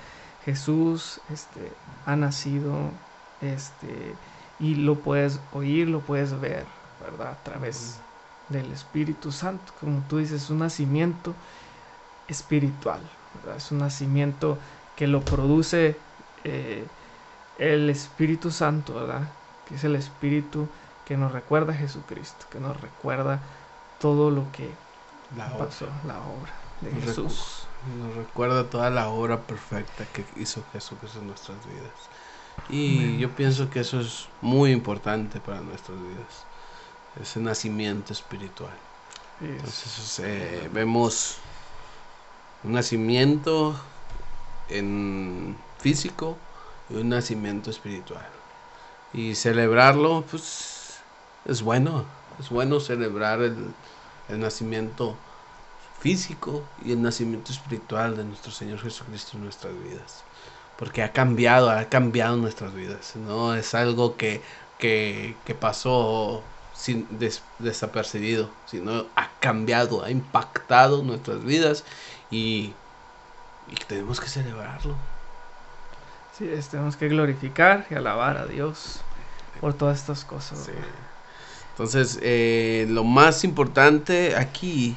Jesús 0.46 1.20
este, 1.32 1.72
ha 2.06 2.16
nacido, 2.16 2.92
este, 3.42 4.16
y 4.60 4.76
lo 4.76 4.96
puedes 4.96 5.40
oír, 5.52 5.88
lo 5.88 6.02
puedes 6.02 6.40
ver, 6.40 6.66
¿verdad? 7.02 7.32
A 7.32 7.44
través 7.44 8.00
del 8.50 8.72
Espíritu 8.72 9.32
Santo, 9.32 9.74
como 9.80 10.02
tú 10.08 10.18
dices, 10.18 10.44
es 10.44 10.50
un 10.50 10.60
nacimiento 10.60 11.34
espiritual, 12.28 13.02
es 13.56 13.72
un 13.72 13.80
nacimiento 13.80 14.58
que 14.96 15.08
lo 15.08 15.22
produce 15.22 15.98
eh, 16.44 16.86
el 17.58 17.90
Espíritu 17.90 18.52
Santo, 18.52 18.96
¿verdad? 18.96 19.30
Que 19.68 19.76
es 19.76 19.84
el 19.84 19.96
Espíritu 19.96 20.68
que 21.06 21.18
nos 21.18 21.32
recuerda 21.32 21.74
a 21.74 21.76
Jesucristo, 21.76 22.46
que 22.52 22.60
nos 22.60 22.80
recuerda 22.80 23.40
todo 24.00 24.32
lo 24.32 24.52
que 24.52 24.70
pasó, 25.58 25.88
la 26.06 26.20
obra 26.20 26.54
de 26.82 26.92
Jesús. 27.02 27.64
nos 27.98 28.16
recuerda 28.16 28.64
toda 28.66 28.90
la 28.90 29.10
obra 29.10 29.42
perfecta 29.42 30.06
que 30.14 30.24
hizo 30.38 30.64
Jesucristo 30.72 31.20
en 31.20 31.28
nuestras 31.28 31.58
vidas. 31.66 32.10
Y 32.70 33.18
yo 33.18 33.30
pienso 33.32 33.70
que 33.70 33.80
eso 33.80 34.02
es 34.02 34.28
muy 34.42 34.72
importante 34.72 35.40
para 35.40 35.62
nuestras 35.62 35.98
vidas 35.98 36.46
ese 37.22 37.40
nacimiento 37.40 38.14
espiritual. 38.14 38.74
Entonces 39.42 40.20
eh, 40.20 40.70
vemos 40.74 41.38
un 42.64 42.74
nacimiento 42.74 43.80
en 44.68 45.56
físico 45.80 46.38
y 46.90 46.96
un 46.96 47.10
nacimiento 47.10 47.70
espiritual. 47.70 48.28
Y 49.14 49.36
celebrarlo, 49.36 50.24
pues 50.30 51.00
es 51.46 51.62
bueno, 51.62 52.06
es 52.40 52.50
bueno 52.50 52.80
celebrar 52.80 53.42
el, 53.42 53.74
el 54.30 54.40
nacimiento 54.40 55.16
físico 56.00 56.64
y 56.86 56.94
el 56.94 57.02
nacimiento 57.02 57.52
espiritual 57.52 58.16
de 58.16 58.24
nuestro 58.24 58.52
Señor 58.52 58.80
Jesucristo 58.80 59.38
en 59.38 59.44
nuestras 59.44 59.74
vidas. 59.84 60.24
Porque 60.78 61.04
ha 61.04 61.12
cambiado, 61.12 61.70
ha 61.70 61.86
cambiado 61.86 62.38
nuestras 62.38 62.74
vidas. 62.74 63.16
No 63.16 63.54
es 63.56 63.74
algo 63.74 64.16
que, 64.16 64.42
que, 64.78 65.36
que 65.46 65.56
pasó 65.56 66.44
sin 66.74 67.06
desapercibido, 67.60 68.50
sino 68.66 69.06
ha 69.18 69.30
cambiado, 69.42 70.04
ha 70.04 70.12
impactado 70.12 71.04
nuestras 71.04 71.44
vidas 71.44 71.84
y, 72.32 72.74
tenemos 73.88 74.20
que 74.20 74.28
celebrarlo. 74.28 74.96
Tenemos 76.40 76.96
que 76.96 77.10
glorificar 77.10 77.86
y 77.90 77.96
alabar 77.96 78.38
a 78.38 78.46
Dios 78.46 79.02
por 79.60 79.74
todas 79.74 80.00
estas 80.00 80.24
cosas. 80.24 80.70
Entonces, 81.72 82.18
eh, 82.22 82.86
lo 82.90 83.04
más 83.04 83.44
importante 83.44 84.36
aquí 84.38 84.96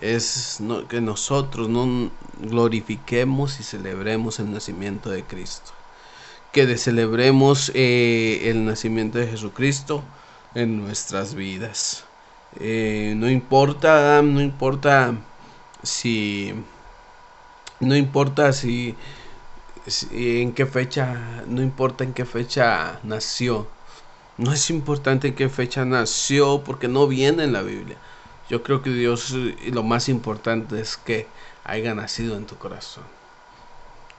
es 0.00 0.58
que 0.88 1.00
nosotros 1.02 1.68
no 1.68 2.10
glorifiquemos 2.40 3.60
y 3.60 3.62
celebremos 3.62 4.38
el 4.38 4.52
nacimiento 4.52 5.10
de 5.10 5.22
Cristo. 5.24 5.72
Que 6.52 6.78
celebremos 6.78 7.70
eh, 7.74 8.50
el 8.50 8.64
nacimiento 8.64 9.18
de 9.18 9.26
Jesucristo 9.26 10.02
en 10.54 10.80
nuestras 10.82 11.34
vidas. 11.34 12.04
Eh, 12.60 13.14
no 13.16 13.28
importa, 13.28 14.22
no 14.22 14.40
importa 14.40 15.14
si, 15.82 16.54
no 17.80 17.96
importa 17.96 18.52
si, 18.52 18.94
en 20.10 20.54
qué 20.54 20.66
fecha, 20.66 21.44
no 21.46 21.62
importa 21.62 22.04
en 22.04 22.14
qué 22.14 22.24
fecha 22.24 23.00
nació. 23.02 23.66
No 24.38 24.52
es 24.52 24.70
importante 24.70 25.28
en 25.28 25.34
qué 25.34 25.48
fecha 25.48 25.84
nació 25.84 26.64
porque 26.64 26.88
no 26.88 27.06
viene 27.06 27.44
en 27.44 27.52
la 27.52 27.62
Biblia. 27.62 27.98
Yo 28.48 28.62
creo 28.62 28.82
que 28.82 28.90
Dios 28.90 29.32
lo 29.32 29.82
más 29.82 30.08
importante 30.08 30.80
es 30.80 30.96
que 30.96 31.28
haya 31.64 31.94
nacido 31.94 32.36
en 32.36 32.46
tu 32.46 32.56
corazón 32.58 33.04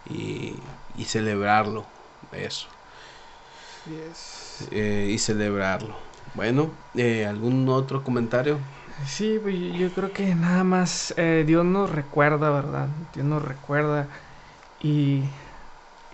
y, 0.05 0.55
y 0.95 1.05
celebrarlo, 1.05 1.85
eso. 2.31 2.67
Eh, 4.71 5.09
y 5.11 5.17
celebrarlo. 5.17 5.95
Bueno, 6.33 6.71
eh, 6.95 7.25
¿algún 7.25 7.67
otro 7.69 8.03
comentario? 8.03 8.59
Sí, 9.05 9.39
pues 9.41 9.55
yo 9.77 9.91
creo 9.93 10.11
que 10.11 10.33
nada 10.35 10.63
más 10.63 11.13
eh, 11.17 11.43
Dios 11.45 11.65
nos 11.65 11.89
recuerda, 11.89 12.49
¿verdad? 12.49 12.89
Dios 13.13 13.25
nos 13.25 13.43
recuerda 13.43 14.07
y, 14.79 15.25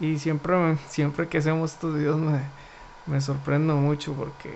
y 0.02 0.20
siempre, 0.20 0.78
siempre 0.90 1.30
que 1.30 1.38
hacemos 1.40 1.74
esto, 1.74 1.94
Dios 1.94 2.18
me, 2.20 2.42
me 3.06 3.22
sorprendo 3.22 3.76
mucho 3.78 4.14
porque 4.16 4.50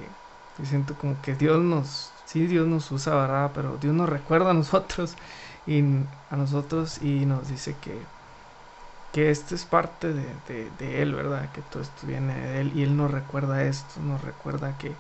siento 0.64 0.96
como 0.98 1.22
que 1.22 1.36
Dios 1.36 1.62
nos, 1.64 2.12
sí, 2.26 2.48
Dios 2.48 2.68
nos 2.68 2.92
usa, 2.92 3.16
¿verdad? 3.16 3.52
Pero 3.54 3.78
Dios 3.78 3.94
nos 3.94 4.10
recuerda 4.10 4.52
a 4.52 4.54
nosotros 4.54 5.16
y 5.68 5.82
a 6.30 6.36
nosotros 6.38 7.02
y 7.02 7.26
nos 7.26 7.48
dice 7.50 7.76
que, 7.82 8.08
que 9.12 9.32
esto 9.32 9.56
es 9.56 9.66
parte 9.66 10.14
de, 10.14 10.26
de, 10.48 10.72
de 10.72 11.02
Él, 11.02 11.14
¿verdad? 11.16 11.52
Que 11.52 11.62
todo 11.62 11.82
esto 11.84 12.08
viene 12.08 12.36
de 12.36 12.62
Él 12.62 12.72
y 12.76 12.84
Él 12.84 12.98
nos 12.98 13.12
recuerda 13.12 13.64
esto, 13.64 14.02
nos 14.02 14.22
recuerda 14.22 14.78
que 14.78 14.98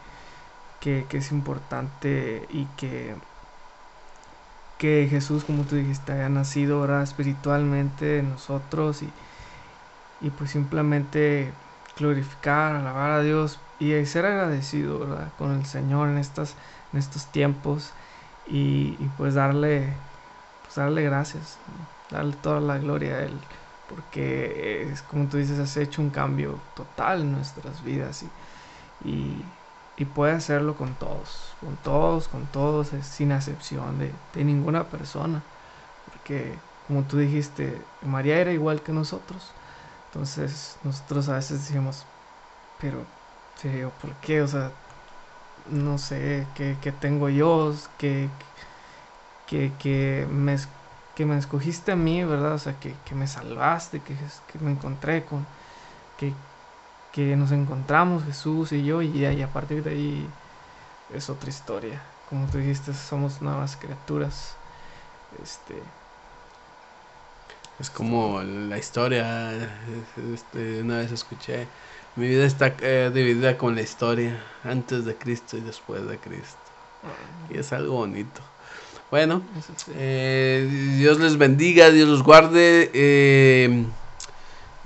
que, 0.79 1.07
es 1.17 1.31
importante 1.31 2.47
y 2.49 2.65
que, 2.77 3.15
que 4.77 5.07
Jesús, 5.09 5.43
como 5.45 5.65
tú 5.65 5.75
dijiste, 5.75 6.11
haya 6.13 6.29
nacido 6.29 6.79
ahora 6.79 7.03
espiritualmente 7.03 8.19
en 8.19 8.29
nosotros 8.29 9.01
y, 9.01 9.13
y 10.19 10.31
pues 10.31 10.51
simplemente 10.51 11.53
glorificar, 11.95 12.75
alabar 12.75 13.11
a 13.11 13.21
Dios 13.21 13.61
y 13.79 14.05
ser 14.05 14.25
agradecido 14.25 15.31
con 15.37 15.51
el 15.53 15.65
Señor 15.65 16.09
en, 16.09 16.17
estas, 16.17 16.55
en 16.93 16.99
estos 16.99 17.27
tiempos 17.31 17.93
y, 18.45 19.09
pues 19.09 19.33
darle, 19.33 19.97
pues 20.61 20.75
darle 20.75 21.03
gracias, 21.03 21.59
darle 22.09 22.33
toda 22.37 22.61
la 22.61 22.77
gloria 22.77 23.15
a 23.15 23.23
Él, 23.23 23.41
porque 23.87 24.89
es 24.91 25.01
como 25.01 25.27
tú 25.27 25.37
dices, 25.37 25.59
has 25.59 25.77
hecho 25.77 26.01
un 26.01 26.09
cambio 26.11 26.61
total 26.73 27.21
en 27.21 27.31
nuestras 27.33 27.83
vidas 27.83 28.23
y 29.03 29.45
y 29.97 30.05
puede 30.05 30.33
hacerlo 30.33 30.75
con 30.75 30.95
todos, 30.95 31.55
con 31.59 31.77
todos, 31.77 32.27
con 32.27 32.47
todos, 32.47 32.89
sin 33.01 33.31
excepción 33.31 33.97
de, 33.97 34.13
de, 34.33 34.43
ninguna 34.43 34.89
persona. 34.89 35.43
Porque, 36.05 36.59
como 36.87 37.05
tú 37.05 37.17
dijiste, 37.17 37.87
María 38.01 38.39
era 38.39 38.51
igual 38.53 38.83
que 38.83 38.91
nosotros. 38.91 39.55
Entonces, 40.15 40.77
nosotros 40.85 41.27
a 41.27 41.33
veces 41.33 41.67
decimos, 41.67 42.05
pero, 42.79 43.03
¿por 44.01 44.13
qué? 44.21 44.41
O 44.41 44.47
sea, 44.47 44.71
no 45.69 45.97
sé, 45.97 46.47
que, 46.55 46.93
tengo 47.01 47.27
yo, 47.27 47.75
que, 47.97 48.29
que, 49.45 49.73
que, 49.77 50.25
me, 50.31 50.55
que 51.15 51.25
me 51.25 51.37
escogiste 51.37 51.91
a 51.91 51.97
mí, 51.97 52.23
¿verdad? 52.23 52.53
O 52.53 52.59
sea, 52.59 52.79
que, 52.79 52.95
me 53.13 53.27
salvaste, 53.27 53.99
que, 53.99 54.15
que 54.53 54.59
me 54.59 54.71
encontré 54.71 55.25
con, 55.25 55.45
que, 56.17 56.31
que 57.11 57.35
nos 57.35 57.51
encontramos 57.51 58.23
Jesús 58.23 58.71
y 58.71 58.85
yo 58.85 59.01
y, 59.01 59.09
y 59.17 59.41
a 59.41 59.51
partir 59.51 59.83
de 59.83 59.89
ahí 59.89 60.29
es 61.13 61.29
otra 61.29 61.49
historia. 61.49 62.01
Como 62.29 62.47
tú 62.47 62.59
dijiste, 62.59 62.93
somos 62.93 63.41
nuevas 63.41 63.75
criaturas. 63.75 64.55
Este, 65.43 65.75
es 67.79 67.89
como 67.89 68.41
la 68.41 68.77
historia, 68.77 69.51
este, 70.33 70.81
una 70.81 70.99
vez 70.99 71.11
escuché, 71.11 71.67
mi 72.15 72.27
vida 72.27 72.45
está 72.45 72.73
eh, 72.81 73.11
dividida 73.13 73.57
con 73.57 73.75
la 73.75 73.81
historia, 73.81 74.41
antes 74.63 75.03
de 75.05 75.15
Cristo 75.15 75.57
y 75.57 75.61
después 75.61 76.07
de 76.07 76.17
Cristo. 76.17 76.57
Ah. 77.03 77.53
Y 77.53 77.57
es 77.57 77.73
algo 77.73 77.95
bonito. 77.95 78.41
Bueno, 79.11 79.43
eh, 79.95 80.95
Dios 80.97 81.19
les 81.19 81.37
bendiga, 81.37 81.91
Dios 81.91 82.07
los 82.07 82.23
guarde. 82.23 82.89
Eh, 82.93 83.85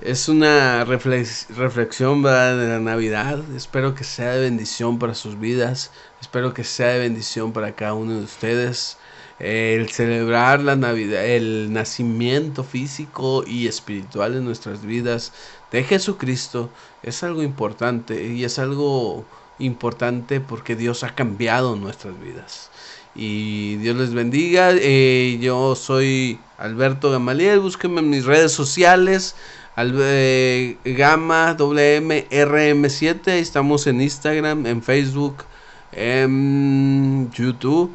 es 0.02 0.28
una 0.28 0.84
reflexión 0.86 2.24
de 2.24 2.30
la 2.30 2.80
Navidad. 2.80 3.40
Espero 3.56 3.96
que 3.96 4.04
sea 4.04 4.32
de 4.32 4.42
bendición 4.42 5.00
para 5.00 5.14
sus 5.14 5.40
vidas. 5.40 5.92
Espero 6.22 6.54
que 6.54 6.64
sea 6.64 6.88
de 6.88 7.00
bendición 7.00 7.54
para 7.54 7.74
cada 7.74 7.94
uno 7.94 8.14
de 8.14 8.24
ustedes 8.24 8.98
el 9.40 9.90
celebrar 9.90 10.62
la 10.62 10.76
Navidad, 10.76 11.26
el 11.26 11.72
nacimiento 11.72 12.64
físico 12.64 13.44
y 13.48 13.68
espiritual 13.68 14.36
en 14.36 14.44
nuestras 14.44 14.86
vidas 14.86 15.32
de 15.72 15.84
Jesucristo 15.84 16.70
es 17.04 17.24
algo 17.24 17.42
importante 17.42 18.28
y 18.28 18.44
es 18.44 18.60
algo 18.60 19.26
importante 19.60 20.42
porque 20.42 20.76
Dios 20.76 21.04
ha 21.04 21.16
cambiado 21.16 21.76
nuestras 21.76 22.20
vidas. 22.20 22.70
Y 23.16 23.78
Dios 23.78 23.98
les 23.98 24.14
bendiga. 24.14 24.72
Eh, 24.74 25.40
yo 25.42 25.76
soy 25.76 26.40
Alberto 26.58 27.12
Gamaliel. 27.12 27.60
Búsquenme 27.60 28.00
en 28.00 28.10
mis 28.10 28.26
redes 28.26 28.52
sociales. 28.52 29.36
Al, 29.76 29.94
eh, 29.98 30.78
Gama 30.86 31.56
WMRM7. 31.58 33.28
Estamos 33.28 33.88
en 33.88 34.02
Instagram, 34.02 34.66
en 34.66 34.82
Facebook, 34.84 35.44
en 35.92 37.32
YouTube. 37.32 37.92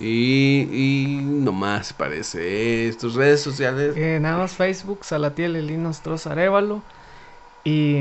Y, 0.00 0.66
y 0.72 1.20
nomás 1.22 1.92
parece. 1.92 2.88
Estos 2.88 3.14
redes 3.14 3.42
sociales. 3.42 3.94
Eh, 3.96 4.18
nada 4.20 4.38
más 4.38 4.52
Facebook, 4.52 5.04
Salatiel 5.04 5.56
Elinos 5.56 6.00
Arevalo. 6.26 6.82
Y, 7.64 8.00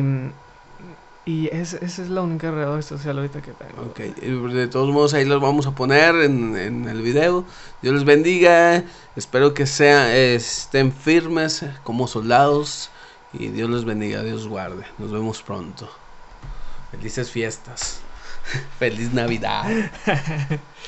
y 1.26 1.48
esa 1.48 1.78
es 1.84 2.00
la 2.10 2.22
única 2.22 2.52
red 2.52 2.82
social 2.82 3.18
ahorita 3.18 3.42
que 3.42 3.52
tengo. 3.52 3.82
Ok, 3.82 4.00
de 4.00 4.68
todos 4.68 4.94
modos 4.94 5.14
ahí 5.14 5.26
los 5.26 5.42
vamos 5.42 5.68
a 5.68 5.72
poner 5.72 6.16
en, 6.16 6.56
en 6.56 6.88
el 6.88 7.02
video. 7.02 7.44
Dios 7.82 7.94
les 7.96 8.06
bendiga. 8.06 8.86
Espero 9.18 9.54
que 9.54 9.66
sean, 9.66 10.10
estén 10.10 10.94
firmes 10.94 11.66
como 11.84 12.08
soldados. 12.08 12.92
Y 13.34 13.50
Dios 13.50 13.70
les 13.70 13.84
bendiga, 13.84 14.24
Dios 14.24 14.48
guarde. 14.48 14.86
Nos 14.98 15.12
vemos 15.12 15.44
pronto. 15.44 15.90
Felices 16.92 17.30
fiestas. 17.30 18.00
Feliz 18.80 19.14
Navidad. 19.14 19.66